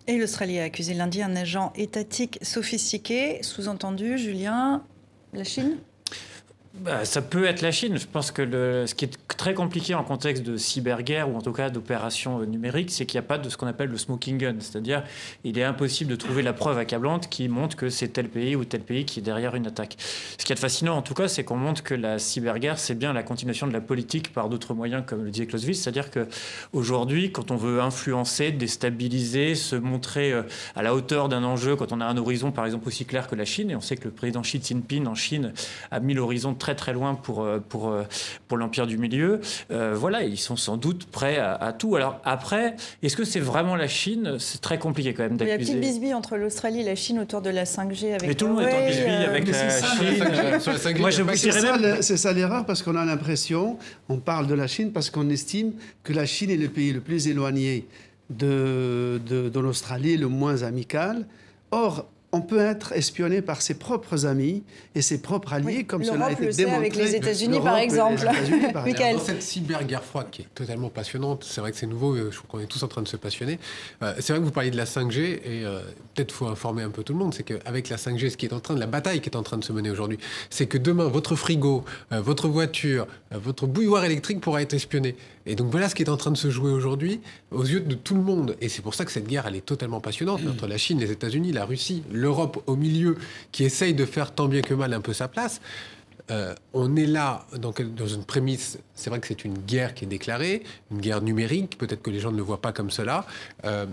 [0.06, 4.84] Et l'Australie a accusé lundi un agent étatique sophistiqué, sous-entendu, Julien,
[5.32, 5.78] la Chine?
[6.74, 8.00] Bah, ça peut être la Chine.
[8.00, 11.52] Je pense que ce qui est très compliqué en contexte de cyberguerre ou en tout
[11.52, 14.40] cas d'opération euh, numérique, c'est qu'il n'y a pas de ce qu'on appelle le smoking
[14.40, 14.56] gun.
[14.60, 15.04] C'est-à-dire,
[15.44, 18.66] il est impossible de trouver la preuve accablante qui montre que c'est tel pays ou
[18.66, 19.98] tel pays qui est derrière une attaque.
[20.00, 23.14] Ce qui est fascinant en tout cas, c'est qu'on montre que la cyberguerre, c'est bien
[23.14, 25.80] la continuation de la politique par d'autres moyens, comme le disait Clausewitz.
[25.80, 30.42] C'est-à-dire qu'aujourd'hui, quand on veut influencer, déstabiliser, se montrer euh,
[30.76, 33.36] à la hauteur d'un enjeu, quand on a un horizon par exemple aussi clair que
[33.36, 35.54] la Chine, et on sait que le président Xi Jinping en Chine
[35.92, 38.04] a mis l'horizon très très loin pour, euh, pour, euh,
[38.48, 39.42] pour l'Empire du Milieu.
[39.70, 41.98] Euh, voilà, ils sont sans doute prêts à, tout.
[41.98, 44.38] Alors après, est-ce que c'est vraiment la Chine?
[44.40, 45.56] C'est très compliqué quand même d'accuser.
[45.56, 48.28] Il y a petite bisbille entre l'Australie et la Chine autour de la 5G avec
[48.28, 51.00] Mais tout le monde est en bisbille avec la Chine.
[51.00, 51.24] Moi, je
[52.02, 55.74] c'est ça l'erreur parce qu'on a l'impression, on parle de la Chine parce qu'on estime
[56.04, 57.88] que la Chine est le pays le plus éloigné
[58.30, 61.26] de, de, de l'Australie, le moins amical.
[61.72, 64.64] Or, on peut être espionné par ses propres amis
[64.96, 66.78] et ses propres alliés, comme cela a été démontré.
[66.78, 68.26] avec les États-Unis, par exemple.
[68.74, 72.48] Dans cette cyber-guerre froide qui est totalement passionnante, c'est vrai que c'est nouveau, je trouve
[72.48, 73.60] qu'on est tous en train de se passionner.
[74.02, 75.82] Euh, c'est vrai que vous parliez de la 5G, et euh,
[76.16, 78.54] peut-être faut informer un peu tout le monde, c'est qu'avec la 5G, ce qui est
[78.54, 80.18] en train de, la bataille qui est en train de se mener aujourd'hui,
[80.50, 85.16] c'est que demain, votre frigo, euh, votre voiture, votre bouilloire électrique pourra être espionné.
[85.46, 87.20] Et donc voilà ce qui est en train de se jouer aujourd'hui
[87.52, 88.56] aux yeux de tout le monde.
[88.62, 91.12] Et c'est pour ça que cette guerre, elle est totalement passionnante entre la Chine, les
[91.12, 93.16] États-Unis, la Russie, l'Europe au milieu,
[93.52, 95.62] qui essaye de faire tant bien que mal un peu sa place.
[96.32, 100.06] Euh, on est là dans, dans une prémisse, c'est vrai que c'est une guerre qui
[100.06, 103.26] est déclarée, une guerre numérique, peut-être que les gens ne le voient pas comme cela.
[103.66, 103.86] Euh,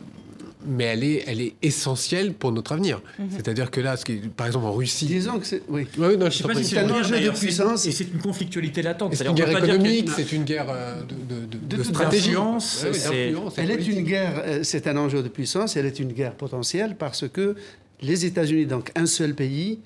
[0.65, 3.01] mais elle est, elle est essentielle pour notre avenir.
[3.19, 3.29] Mhm.
[3.33, 5.07] C'est-à-dire que là, ce qui par exemple en Russie.
[5.07, 5.63] Disons que c'est.
[5.69, 5.87] Oui.
[5.99, 7.87] Ouais, non, je sais pas si c'est un enjeu de puissance.
[7.87, 9.15] Et c'est une conflictualité latente.
[9.15, 12.35] C'est une guerre économique, c'est une guerre euh, de, de, de, stratégie.
[13.57, 17.27] elle est une guerre, c'est un enjeu de puissance, elle est une guerre potentielle parce
[17.27, 17.57] que
[18.03, 19.81] les États-Unis, donc un seul pays,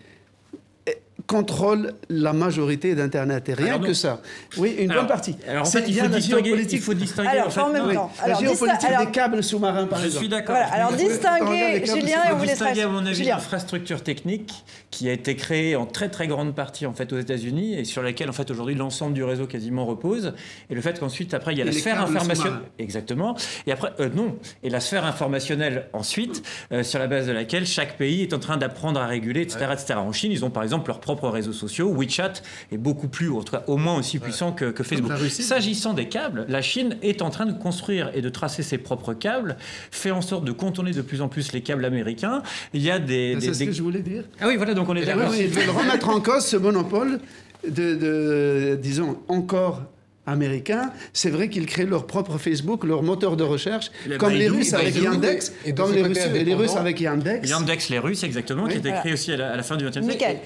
[1.27, 3.49] contrôle la majorité d'Internet.
[3.49, 4.21] Et rien que ça.
[4.59, 5.37] Oui, une bonne partie.
[5.49, 7.29] Alors en fait, il faut, distinguer, il faut distinguer.
[7.29, 8.13] Alors, en, fait, en même temps.
[8.23, 10.21] Alors, la géopolitique des câbles sous-marins, par je exemple.
[10.21, 10.57] suis d'accord.
[10.57, 15.13] Voilà, alors distinguer, Julien, et on vous distinguer, à mon avis, l'infrastructure technique qui a
[15.13, 18.33] été créée en très très grande partie en fait aux États-Unis et sur laquelle en
[18.33, 20.35] fait aujourd'hui l'ensemble du réseau quasiment repose.
[20.71, 22.61] Et le fait qu'ensuite après il y a la sphère informationnelle.
[22.79, 23.37] Exactement.
[23.67, 24.37] Et après euh, non.
[24.63, 28.39] Et la sphère informationnelle ensuite euh, sur la base de laquelle chaque pays est en
[28.39, 29.95] train d'apprendre à réguler, etc., etc.
[29.97, 32.35] En Chine, ils ont par exemple leurs propres réseaux sociaux WeChat
[32.73, 35.13] est beaucoup plus, ou en tout cas au moins aussi puissant que, que Facebook.
[35.29, 39.15] S'agissant des câbles, la Chine est en train de construire et de tracer ses propres
[39.15, 39.57] câbles,
[39.91, 42.43] fait en sorte de contourner de plus en plus les câbles américains.
[42.73, 43.37] Il y a des.
[43.41, 44.25] C'est ce que je voulais dire.
[44.41, 45.31] Ah oui, voilà, donc on est d'accord.
[45.31, 47.21] Oui, ils veulent remettre en cause ce monopole
[47.69, 49.83] de, de disons, encore
[50.27, 54.73] américains, c'est vrai qu'ils créent leur propre Facebook, leur moteur de recherche, comme les Russes
[54.73, 57.49] avec Yandex, et comme les Russes, les Russes avec Yandex.
[57.49, 60.39] Yandex, les Russes, exactement, qui était créé aussi à la, fin du XXe siècle.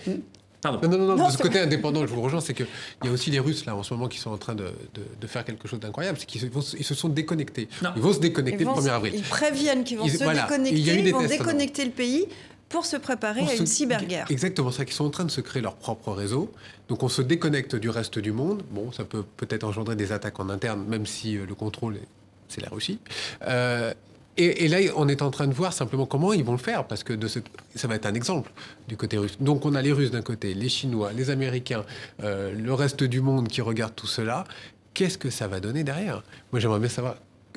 [0.64, 2.66] Non, non, non, de ce côté indépendant, je vous rejoins, c'est qu'il
[3.04, 5.26] y a aussi les Russes, là, en ce moment, qui sont en train de, de,
[5.26, 7.68] faire quelque chose d'incroyable, c'est qu'ils ils se sont déconnectés.
[7.94, 9.12] Ils vont se déconnecter le 1er avril.
[9.16, 12.26] Ils préviennent qu'ils vont se déconnecter, ils vont déconnecter le pays
[12.68, 14.26] pour se préparer à une cyberguerre.
[14.30, 16.52] Exactement, c'est qu'ils sont en train de se créer leur propre réseau.
[16.88, 18.62] Donc on se déconnecte du reste du monde.
[18.70, 21.98] Bon, ça peut peut-être engendrer des attaques en interne, même si euh, le contrôle,
[22.48, 22.98] c'est la Russie.
[23.46, 23.94] Euh,
[24.38, 27.02] et, là, on est en train de voir simplement comment ils vont le faire, parce
[27.02, 28.50] que de ça va être un exemple
[28.86, 29.36] du côté russe.
[29.40, 31.84] Donc on a les Russes d'un côté, les Chinois, les Américains,
[32.22, 34.44] euh, le reste du monde qui regarde tout cela.
[34.94, 36.22] Qu'est-ce que ça va donner derrière?
[36.52, 37.16] Moi, j'aimerais bien savoir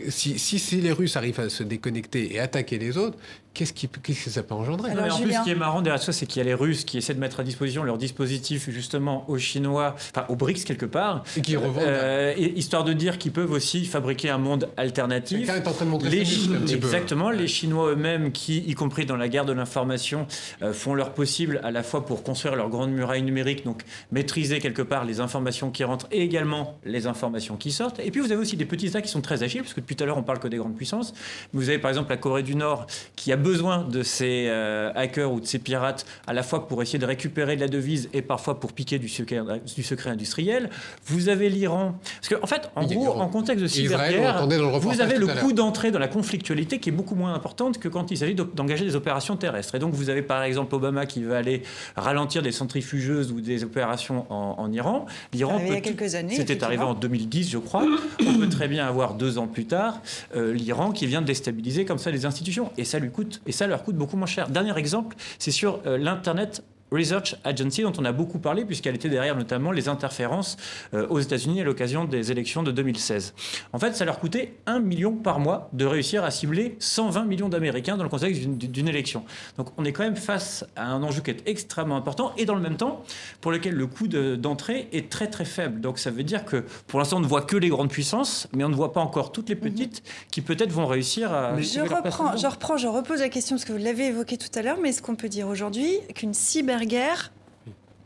[0.09, 3.17] si, les Russes arrivent à se déconnecter et attaquer les autres,
[3.53, 6.25] qu'est-ce, qui, que ça peut engendrer En plus, ce qui est marrant derrière ça, c'est
[6.25, 9.37] qu'il y a les Russes qui essaient de mettre à disposition leur dispositif justement aux
[9.37, 13.51] Chinois, enfin aux BRICS quelque part, et qui revendent, euh, histoire de dire qu'ils peuvent
[13.51, 15.49] aussi fabriquer un monde alternatif.
[15.49, 19.27] Est en train de montrer les Exactement, les Chinois eux-mêmes, qui, y compris dans la
[19.27, 20.27] guerre de l'information,
[20.61, 24.59] euh, font leur possible à la fois pour construire leur grande muraille numérique, donc maîtriser
[24.59, 27.99] quelque part les informations qui rentrent et également les informations qui sortent.
[27.99, 29.95] Et puis vous avez aussi des petits États qui sont très agiles, parce que depuis
[29.95, 31.13] tout à l'heure on parle que des grandes puissances.
[31.53, 35.31] Vous avez par exemple la Corée du Nord qui a besoin de ces euh, hackers
[35.31, 38.21] ou de ces pirates à la fois pour essayer de récupérer de la devise et
[38.21, 39.41] parfois pour piquer du secret,
[39.75, 40.69] du secret industriel.
[41.05, 41.99] Vous avez l'Iran.
[42.21, 44.47] Parce qu'en en fait, en gros, en contexte de cyberguerre,
[44.79, 48.11] vous avez le coût d'entrée dans la conflictualité qui est beaucoup moins importante que quand
[48.11, 49.75] il s'agit d'engager des opérations terrestres.
[49.75, 51.63] Et donc vous avez par exemple Obama qui veut aller
[51.95, 55.05] ralentir des centrifugeuses ou des opérations en, Iran.
[55.33, 56.35] L'Iran il y a quelques années.
[56.35, 57.85] C'était arrivé en 2010, je crois.
[58.25, 59.99] On peut très bien avoir deux ans plus tard
[60.35, 62.71] euh, l'Iran qui vient de déstabiliser comme ça les institutions.
[62.77, 64.49] Et ça lui coûte, et ça leur coûte beaucoup moins cher.
[64.49, 69.09] Dernier exemple, c'est sur euh, l'Internet Research Agency, dont on a beaucoup parlé, puisqu'elle était
[69.09, 70.57] derrière notamment les interférences
[70.93, 73.33] euh, aux États-Unis à l'occasion des élections de 2016.
[73.71, 77.49] En fait, ça leur coûtait 1 million par mois de réussir à cibler 120 millions
[77.49, 79.23] d'Américains dans le contexte d'une élection.
[79.57, 82.55] Donc on est quand même face à un enjeu qui est extrêmement important et dans
[82.55, 83.03] le même temps
[83.39, 85.79] pour lequel le coût d'entrée est très très faible.
[85.79, 88.63] Donc ça veut dire que pour l'instant on ne voit que les grandes puissances, mais
[88.63, 91.59] on ne voit pas encore toutes les petites qui peut-être vont réussir à...
[91.59, 94.61] je reprends, je reprends, je repose la question parce que vous l'avez évoqué tout à
[94.61, 97.32] l'heure, mais est-ce qu'on peut dire aujourd'hui qu'une cyber guerre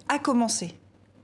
[0.09, 0.76] a commencé.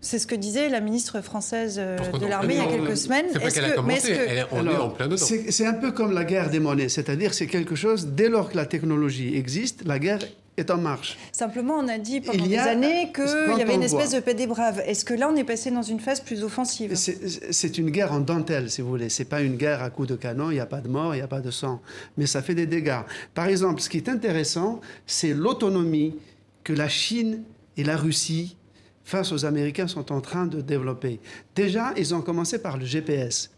[0.04, 3.28] C'est ce que disait la ministre française euh, de l'armée il y a quelques semaines.
[3.32, 4.18] C'est pas qu'elle a commencé,
[4.52, 5.26] on est en plein dedans.
[5.50, 8.58] C'est un peu comme la guerre des monnaies, c'est-à-dire c'est quelque chose, dès lors que
[8.58, 10.20] la technologie existe, la guerre
[10.58, 11.18] est en marche.
[11.32, 14.48] Simplement, on a dit pendant des années qu'il y avait une espèce de paix des
[14.48, 14.82] braves.
[14.86, 16.96] Est-ce que là, on est passé dans une phase plus offensive?
[16.96, 19.10] C'est une guerre en dentelle, si vous voulez.
[19.10, 21.18] C'est pas une guerre à coups de canon, il n'y a pas de mort, il
[21.18, 21.80] n'y a pas de sang.
[22.18, 23.02] Mais ça fait des dégâts.
[23.34, 26.16] Par exemple, ce qui est intéressant, c'est l'autonomie
[26.64, 27.44] que la Chine
[27.78, 28.58] et la Russie,
[29.04, 31.20] face aux Américains, sont en train de développer.
[31.56, 33.52] Déjà, ils ont commencé par le GPS.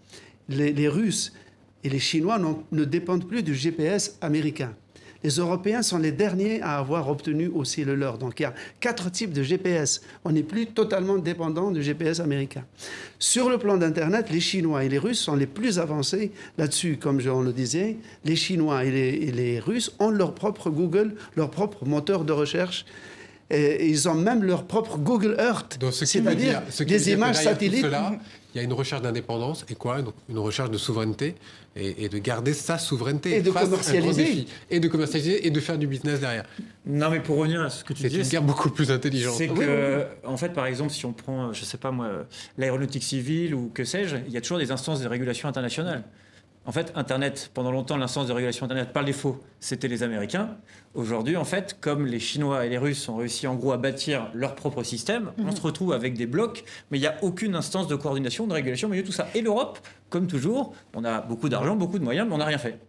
[0.49, 1.33] Les, Russes
[1.83, 2.39] et les Chinois
[2.71, 4.75] ne dépendent plus du GPS américain.
[5.23, 8.17] Les Européens sont les derniers à avoir obtenu aussi le leur.
[8.17, 10.01] Donc il y a quatre types de GPS.
[10.25, 12.65] On n'est plus totalement dépendant du GPS américain.
[13.19, 16.97] Sur le plan d'Internet, les Chinois et les Russes sont les plus avancés là-dessus.
[16.97, 21.85] Comme je le disais, les Chinois et les Russes ont leur propre Google, leur propre
[21.85, 22.85] moteur de recherche
[23.49, 27.85] et ils ont même leur propre Google Earth, c'est-à-dire des images satellites.
[28.53, 29.97] Il y a une recherche d'indépendance et quoi
[30.29, 31.35] Une recherche de souveraineté
[31.75, 33.37] et, de garder sa souveraineté.
[33.37, 34.45] Et de commercialiser.
[34.69, 36.45] Et de commercialiser et de faire du business derrière.
[36.85, 38.09] Non, mais pour revenir à ce que tu dis.
[38.09, 39.35] C'est une guerre beaucoup plus intelligente.
[39.37, 42.09] C'est que, en fait, par exemple, si on prend, je sais pas moi,
[42.57, 46.03] l'aéronautique civile ou que sais-je, il y a toujours des instances de régulation internationale.
[46.65, 50.55] En fait, Internet, pendant longtemps, l'instance de régulation Internet, par défaut, c'était les Américains.
[50.93, 54.29] Aujourd'hui, en fait, comme les Chinois et les Russes ont réussi en gros à bâtir
[54.33, 55.55] leur propre système, on mhm.
[55.55, 58.87] se retrouve avec des blocs, mais il n'y a aucune instance de coordination, de régulation
[58.87, 59.27] au milieu de tout ça.
[59.35, 62.57] Et l'Europe, comme toujours, on a beaucoup d'argent, beaucoup de moyens, mais on n'a rien
[62.57, 62.79] fait.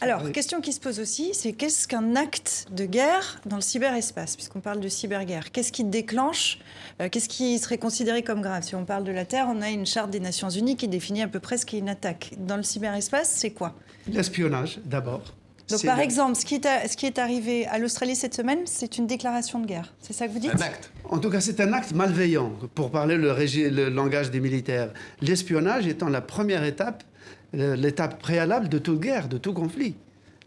[0.00, 4.36] Alors, question qui se pose aussi, c'est qu'est-ce qu'un acte de guerre dans le cyberespace,
[4.36, 5.50] puisqu'on parle de cyberguerre?
[5.50, 6.58] Qu'est-ce qui déclenche
[7.00, 8.62] euh, Qu'est-ce qui serait considéré comme grave?
[8.62, 11.22] Si on parle de la Terre, on a une charte des Nations Unies qui définit
[11.22, 12.32] à peu près ce qu'est une attaque.
[12.38, 13.74] Dans le cyberespace, c'est quoi?
[14.06, 15.34] L'espionnage, d'abord.
[15.68, 18.96] Donc, par exemple, ce qui, est, ce qui est arrivé à l'Australie cette semaine, c'est
[18.96, 19.92] une déclaration de guerre.
[20.00, 20.54] C'est ça que vous dites?
[20.54, 20.90] Un acte.
[21.10, 24.90] En tout cas, c'est un acte malveillant, pour parler le, le langage des militaires.
[25.20, 27.04] L'espionnage étant la première étape
[27.52, 29.94] l'étape préalable de toute guerre, de tout conflit.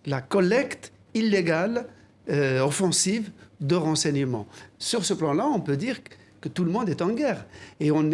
[0.06, 1.88] La collecte illégale,
[2.30, 4.48] euh, offensive de renseignements.
[4.78, 5.98] Sur ce plan-là, on peut dire
[6.42, 7.46] que tout le monde est en guerre.
[7.80, 8.12] Et on,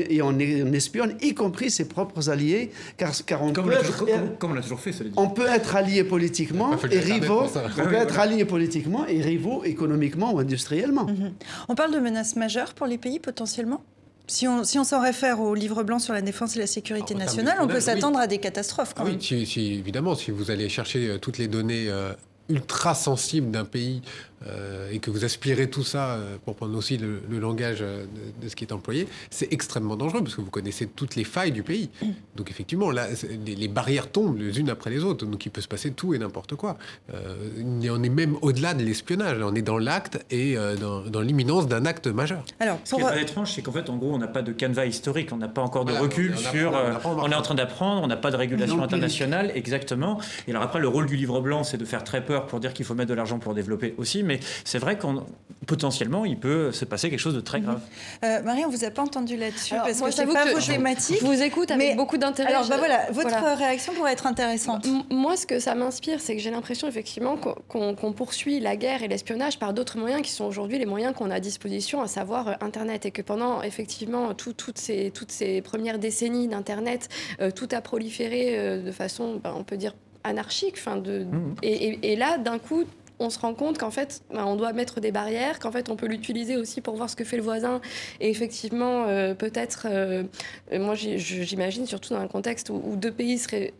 [0.73, 4.05] espionne, y compris ses propres alliés, car, car on, comme peut être,
[4.37, 7.45] comme, on l'a toujours fait, On peut être allié politiquement et rivaux.
[7.77, 11.05] On peut être allié politiquement et rivaux économiquement ou industriellement.
[11.05, 11.33] Mhm.
[11.69, 13.81] On parle de menaces majeures pour les pays potentiellement?
[14.27, 17.15] Si on, si on s'en réfère au livre blanc sur la défense et la sécurité
[17.15, 18.93] nationale, on peut s'attendre à des catastrophes.
[18.93, 22.13] Quand ah Oui, évidemment, si vous allez chercher euh, toutes les données euh,
[22.49, 24.01] ultra sensibles d'un pays
[24.45, 28.05] euh, et que vous aspirez tout ça, euh, pour prendre aussi le, langage euh,
[28.41, 31.51] de, ce qui est employé, c'est extrêmement dangereux parce que vous connaissez toutes les failles
[31.51, 31.89] du pays.
[32.35, 33.07] Donc effectivement, là,
[33.45, 35.25] les, barrières tombent les unes après les autres.
[35.25, 36.77] Donc il peut se passer tout et n'importe quoi.
[37.11, 39.39] on est même au-delà de l'espionnage.
[39.41, 42.43] On est dans l'acte et dans, l'imminence d'un acte majeur.
[42.59, 44.85] Alors, ce qui est étrange, c'est qu'en fait, en gros, on n'a pas de canevas
[44.85, 46.73] historique, on n'a pas encore de recul sur.
[47.05, 50.19] on, est en train d'apprendre, on n'a pas de régulation internationale, exactement.
[50.47, 52.73] Et alors après, le rôle du livre blanc, c'est de faire très peur pour dire
[52.73, 55.25] qu'il faut mettre de l'argent pour développer aussi mais c'est vrai qu'on
[55.65, 57.81] potentiellement, il peut se passer quelque chose de très grave.
[58.23, 61.17] Euh, Marie, on vous a pas entendu là-dessus parce que c'est pas vos thématiques.
[61.19, 62.53] Je vous écoute avec beaucoup d'intérêt.
[62.53, 64.87] Alors, bah voilà, votre réaction pourrait être intéressante.
[65.11, 69.07] moi, ce que ça m'inspire, c'est que j'ai l'impression effectivement qu'on poursuit la guerre et
[69.07, 72.47] l'espionnage par d'autres moyens qui sont aujourd'hui les moyens qu'on a à disposition, à savoir
[72.47, 77.09] euh, Internet, et que pendant effectivement toutes ces toutes ces premières décennies d'Internet,
[77.41, 80.75] euh, tout a proliféré euh, de façon, ben, on peut dire anarchique.
[80.77, 81.55] Enfin, de, mmh.
[81.63, 82.85] et, et, là, d'un coup,
[83.19, 85.95] on se rend compte qu'en fait, bah, on doit mettre des barrières, qu'en fait, on
[85.95, 87.81] peut l'utiliser aussi pour voir ce que fait le voisin.
[88.19, 90.23] Et effectivement, euh, peut-être, euh,
[90.71, 93.73] moi, j'imagine, surtout dans un contexte où, deux pays seraient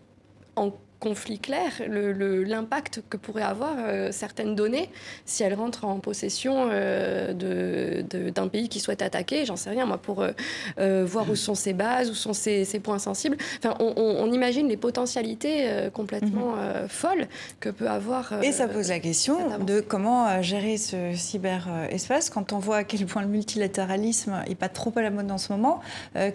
[0.55, 4.89] en conflit clair, l'impact que pourraient avoir euh, certaines données
[5.25, 9.97] si elles rentrent en possession euh, d'un pays qui souhaite attaquer, j'en sais rien moi,
[9.97, 10.23] pour
[10.79, 13.37] euh, voir où sont ses bases, où sont ses, points sensibles.
[13.57, 16.87] Enfin, on, imagine les potentialités complètement mhm.
[16.89, 17.27] folles
[17.59, 18.43] que peut avoir.
[18.43, 23.05] Et ça pose la question de comment gérer ce cyberespace quand on voit à quel
[23.05, 25.79] point le multilatéralisme n'est pas trop à la mode en ce moment.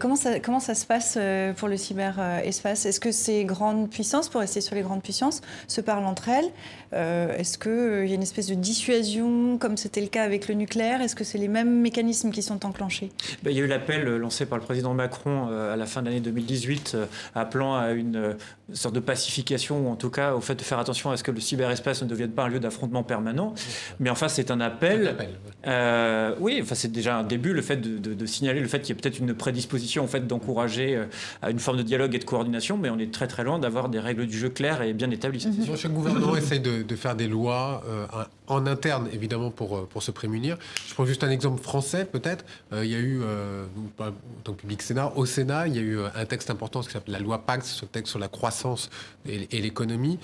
[0.00, 1.16] comment, ça, comment ça se passe
[1.56, 2.86] pour le cyberespace?
[2.86, 6.50] Est-ce que ces grandes puissances pourraient sur les grandes puissances, se parlent entre elles.
[6.94, 10.48] Euh, est-ce qu'il euh, y a une espèce de dissuasion, comme c'était le cas avec
[10.48, 13.10] le nucléaire Est-ce que c'est les mêmes mécanismes qui sont enclenchés?
[13.42, 16.02] Ben, Il y a eu l'appel euh, lancé par le président Macron à la fin
[16.02, 16.96] de l'année 2018,
[17.34, 18.36] appelant à une
[18.72, 21.30] sorte de pacification, ou en tout cas au fait de faire attention à ce que
[21.30, 23.54] le cyberespace ne devienne pas un lieu d'affrontement permanent.
[24.00, 25.16] Mais enfin, c'est un appel.
[26.40, 29.00] oui, enfin, c'est déjà un début, le fait de, signaler le fait qu'il y a
[29.00, 31.02] peut-être une prédisposition en fait, d'encourager
[31.40, 33.88] à une forme de dialogue et de coordination, mais on est très très loin d'avoir
[33.88, 35.46] des règles du jeu claires et bien établies.
[35.76, 38.06] Chaque gouvernement essaye de de, faire des lois euh,
[38.46, 40.56] en interne, évidemment, pour, euh, pour se prémunir.
[40.86, 42.44] Je prends juste un exemple français, peut-être.
[42.72, 43.22] Euh, il y a eu,
[43.98, 44.12] en
[44.44, 47.12] tant que public Sénat, au Sénat, il y a eu un texte important qui s'appelle
[47.12, 48.90] la loi Pax, ce texte sur la croissance
[49.26, 50.18] et, et l'économie.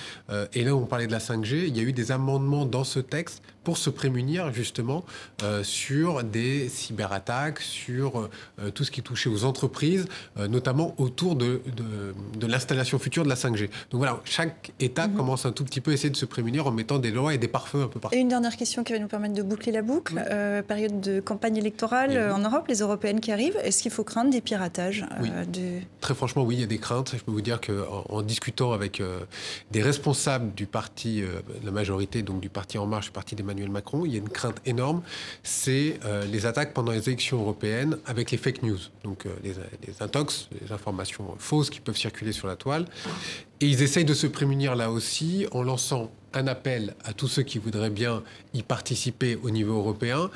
[0.52, 1.66] et là, on parlait de la 5G.
[1.66, 5.04] Il y a eu des amendements dans ce texte pour se prémunir justement
[5.42, 10.06] euh, sur des cyberattaques, sur euh, tout ce qui touchait aux entreprises,
[10.38, 13.68] euh, notamment autour de, de, l'installation future de la 5G.
[13.90, 15.16] Donc voilà, chaque État mhm.
[15.16, 17.36] commence un tout petit peu à essayer de se prémunir en mettant des lois et
[17.36, 18.16] des parfums un peu partout.
[18.16, 20.14] Et une dernière question qui va nous permettre de boucler la boucle.
[20.66, 24.40] période de campagne électorale en Europe, les européennes qui arrivent, est-ce qu'il faut craindre des
[24.40, 25.04] piratages
[26.00, 27.12] Très franchement, oui, il y a des craintes.
[27.14, 29.02] Je peux vous dire qu'en en, discutant avec
[29.70, 31.22] des responsables du parti,
[31.62, 33.34] la majorité, donc du parti En Marche, du parti
[33.66, 35.02] Macron, il y a une crainte énorme,
[35.42, 39.54] c'est euh, les attaques pendant les élections européennes avec les fake news, donc euh, les,
[40.00, 42.86] intox, les informations fausses qui peuvent circuler sur la toile.
[43.60, 47.42] Et ils essayent de se prémunir là aussi en lançant un appel à tous ceux
[47.42, 48.22] qui voudraient bien
[48.54, 50.30] y participer au niveau européen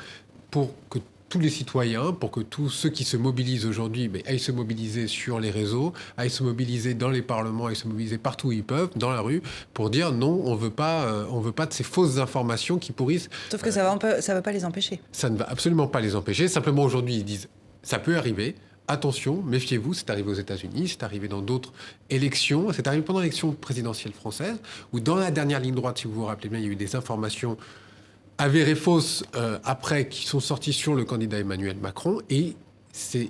[0.51, 0.99] pour que
[1.33, 5.39] tous les citoyens, pour que tous ceux qui se mobilisent aujourd'hui aillent se mobiliser sur
[5.39, 8.91] les réseaux, aillent se mobiliser dans les parlements, aillent se mobiliser partout où ils peuvent,
[8.95, 9.41] dans la rue,
[9.73, 12.91] pour dire non, on veut pas, euh, on veut pas de ces fausses informations qui
[12.91, 13.31] pourrissent.
[13.49, 15.01] Sauf que ça ne va, ça va pas les empêcher.
[15.11, 16.47] Ça ne va absolument pas les empêcher.
[16.47, 17.49] Simplement aujourd'hui, ils disent
[17.81, 18.53] ça peut arriver.
[18.87, 21.73] attention, méfiez-vous, c'est arrivé aux États-Unis, c'est arrivé dans d'autres
[22.11, 24.57] élections, c'est arrivé pendant l'élection présidentielle française,
[24.91, 26.75] où dans la dernière ligne droite, si vous vous rappelez bien, il y a eu
[26.75, 27.57] des informations
[28.37, 32.55] avérées fausses euh, après qui sont sorties sur le candidat Emmanuel Macron, et
[32.91, 33.29] c'est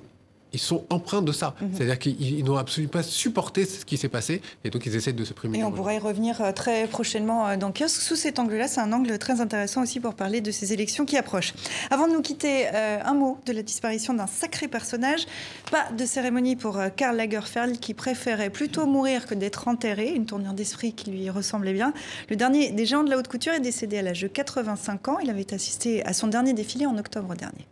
[0.54, 1.56] ils sont empreints de ça.
[1.60, 1.70] Mhm.
[1.74, 5.26] C'est-à-dire qu'ils n'ont absolument pas supporté ce qui s'est passé et donc ils essaient de
[5.26, 5.60] se primer.
[5.60, 8.02] Et on pourrait y revenir euh, très prochainement euh, dans Kiosque.
[8.02, 11.18] Sous cet angle-là, c'est un angle très intéressant aussi pour parler de ces élections qui
[11.18, 11.54] approchent.
[11.90, 15.26] Avant de nous quitter, euh, un mot de la disparition d'un sacré personnage.
[15.72, 20.54] Pas de cérémonie pour Karl Lagerfeld qui préférait plutôt mourir que d'être enterré, une tournure
[20.54, 21.94] d'esprit qui lui ressemblait bien.
[22.30, 25.18] Le dernier des géants de la haute couture est décédé à l'âge de 85 ans.
[25.20, 27.66] Il avait assisté à son dernier défilé en octobre dernier.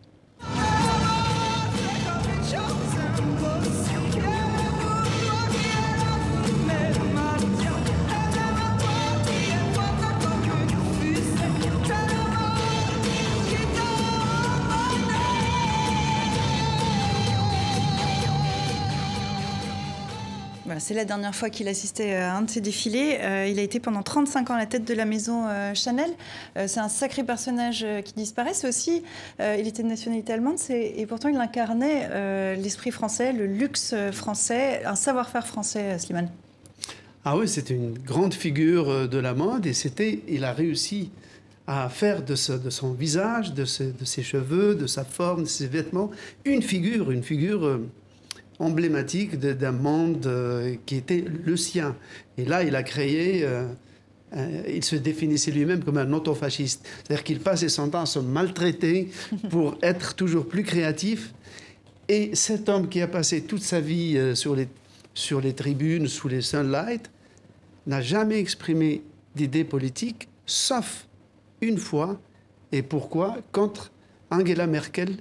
[20.81, 23.19] C'est la dernière fois qu'il assistait à un de ses défilés.
[23.21, 26.09] Euh, il a été pendant 35 ans la tête de la maison euh, Chanel.
[26.57, 28.51] Euh, c'est un sacré personnage qui disparaît.
[28.67, 29.03] Aussi,
[29.39, 34.95] il était de nationalité allemande et pourtant il incarnait l'esprit français, le luxe français, un
[34.95, 36.29] savoir-faire français, Slimane.
[37.23, 41.11] Ah oui, c'était une grande figure de la mode et c'était, il a réussi
[41.67, 45.67] à faire de, de son visage, de, de, ses cheveux, de sa forme, de ses
[45.67, 46.11] vêtements,
[46.45, 47.79] une figure, une figure
[48.61, 51.95] emblématique d'un monde euh, qui était le sien.
[52.37, 53.67] Et là, il a créé, euh,
[54.67, 56.87] il se définissait lui-même comme un autofasciste.
[57.03, 61.33] C'est-à-dire qu'il passait son temps à pour être toujours plus créatif.
[62.07, 66.41] Et cet homme qui a passé toute sa vie euh, sur, les, tribunes, sous les
[66.41, 67.09] sunlight,
[67.87, 69.01] n'a jamais exprimé
[69.35, 71.07] d'idées politiques, sauf
[71.61, 72.19] une fois,
[72.71, 73.91] et pourquoi, contre
[74.29, 75.17] Angela Merkel,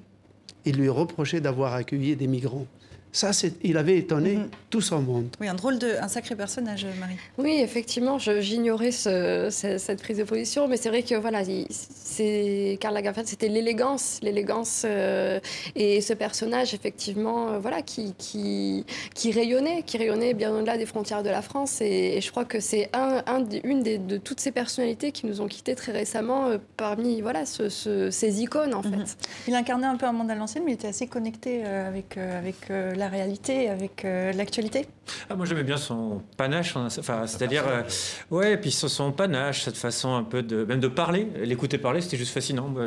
[0.64, 2.66] il lui reprochait d'avoir accueilli des migrants.
[3.12, 3.30] Ça,
[3.62, 4.48] il avait étonné mhm.
[4.70, 5.28] tout son monde.
[5.40, 7.16] Oui, un drôle de, un sacré personnage, Marie.
[7.38, 12.94] Oui, effectivement, j'ignorais ce, cette prise de position, mais c'est vrai que voilà, c'est Karl
[12.94, 15.40] Lagerfeld, c'était l'élégance, l'élégance euh,
[15.74, 18.84] et ce personnage, effectivement, euh, voilà, qui, qui,
[19.14, 21.80] qui, rayonnait, qui rayonnait bien au-delà des frontières de la France.
[21.80, 25.40] Et, je crois que c'est un, un, une des, de toutes ces personnalités qui nous
[25.40, 29.06] ont quittés très récemment euh, parmi voilà ce, ces icônes, en mhm.
[29.06, 29.16] fait.
[29.48, 32.56] Il incarnait un peu un monde à l'ancienne, mais il était assez connecté avec avec
[33.00, 34.86] la réalité avec euh, l'actualité
[35.28, 37.82] ah, Moi, j'aimais bien son panache, hein, enfin, c'est-à-dire, euh,
[38.30, 42.00] ouais, et puis son, panache, cette façon un peu de, même de parler, l'écouter parler,
[42.00, 42.68] c'était juste fascinant.
[42.68, 42.86] Moi,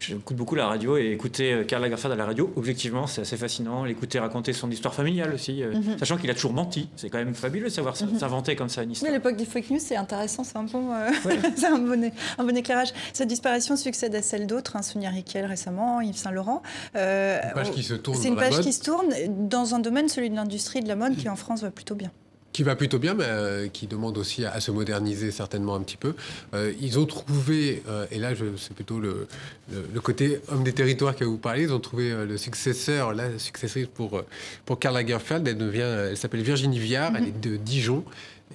[0.00, 3.36] j'écoute beaucoup la radio et écouter euh, Karl Lagerfeld à la radio, objectivement, c'est assez
[3.36, 3.84] fascinant.
[3.84, 5.98] L'écouter raconter son histoire familiale aussi, mhm.
[5.98, 6.88] sachant qu'il a toujours menti.
[6.96, 8.18] C'est quand même fabuleux de savoir mhm.
[8.18, 9.12] s'inventer comme ça une histoire.
[9.12, 12.88] l'époque des fake news, c'est intéressant, c'est un bon, un, bon, un bon éclairage.
[13.12, 16.62] Cette disparition succède à celle d'autres, hein, Sonia Riquel récemment, Yves Saint-Laurent.
[16.96, 18.18] Euh, une page qui se tourne.
[18.20, 21.16] C'est une page qui se tourne dans un domaine, celui de l'industrie de la mode,
[21.16, 22.12] qui en France va plutôt bien
[22.58, 25.96] qui va plutôt bien, mais euh, qui demande aussi à, se moderniser certainement un petit
[25.96, 26.16] peu.
[26.54, 29.28] Euh, ils ont trouvé, euh, et là c'est plutôt le,
[29.70, 33.86] le, côté homme des territoires que vous parlez, ils ont trouvé le successeur, la successrice
[33.86, 34.22] pour,
[34.64, 38.02] pour Karl Lagerfeld, elle, devient, elle s'appelle Virginie Viard, elle est de Dijon,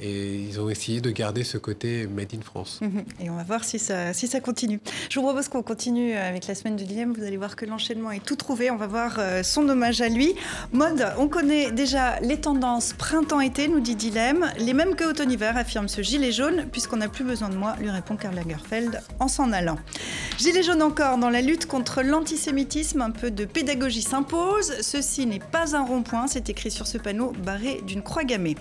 [0.01, 2.79] et ils ont essayé de garder ce côté made in France.
[2.81, 3.03] Mhm.
[3.19, 4.79] Et on va voir si ça, si ça continue.
[5.09, 7.13] Je vous propose qu'on continue avec la semaine de dilemme.
[7.13, 8.71] Vous allez voir que l'enchaînement est tout trouvé.
[8.71, 10.33] On va voir son hommage à lui.
[10.71, 14.51] Mode, on connaît déjà les tendances printemps-été, nous dit Dilemme.
[14.57, 16.65] Les mêmes que automne-hiver, affirme ce gilet jaune.
[16.71, 19.77] Puisqu'on n'a plus besoin de moi, lui répond Karl Lagerfeld en s'en allant.
[20.37, 23.01] Gilet jaune encore dans la lutte contre l'antisémitisme.
[23.01, 24.73] Un peu de pédagogie s'impose.
[24.81, 26.27] Ceci n'est pas un rond-point.
[26.27, 28.55] C'est écrit sur ce panneau barré d'une croix gammée.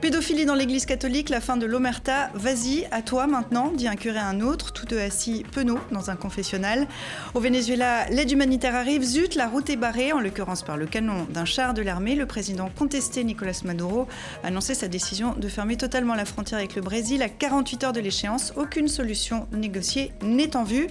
[0.00, 2.30] Pédophilie dans l'église catholique, la fin de l'omerta.
[2.34, 6.10] Vas-y, à toi maintenant, dit un curé à un autre, tous deux assis penauds dans
[6.10, 6.86] un confessionnal.
[7.34, 9.02] Au Venezuela, l'aide humanitaire arrive.
[9.02, 12.14] Zut, la route est barrée, en l'occurrence par le canon d'un char de l'armée.
[12.14, 14.08] Le président contesté Nicolas Maduro
[14.42, 18.00] a sa décision de fermer totalement la frontière avec le Brésil à 48 heures de
[18.00, 18.52] l'échéance.
[18.56, 20.88] Aucune solution négociée n'est en vue.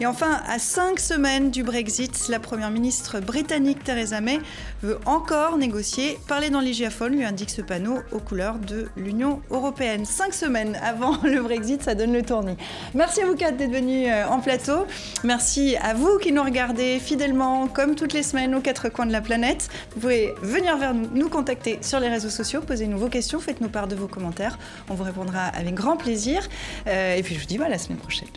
[0.00, 4.40] Et enfin, à cinq semaines du Brexit, la première ministre britannique Theresa May
[4.82, 6.18] veut encore négocier.
[6.28, 10.04] Parler dans l'hygiaphone, lui indique ce panneau aux couleurs de l'Union européenne.
[10.04, 12.56] Cinq semaines avant le Brexit, ça donne le tournis.
[12.94, 14.86] Merci à vous quatre d'être venus euh, en plateau.
[15.24, 19.12] Merci à vous qui nous regardez fidèlement, comme toutes les semaines, aux quatre coins de
[19.12, 19.68] la planète.
[19.94, 23.68] Vous pouvez venir vers nous, nous contacter sur les réseaux sociaux, posez-nous vos questions, faites-nous
[23.68, 24.58] part de vos commentaires.
[24.88, 26.48] On vous répondra avec grand plaisir.
[26.86, 28.28] Euh, et puis je vous dis à la semaine prochaine.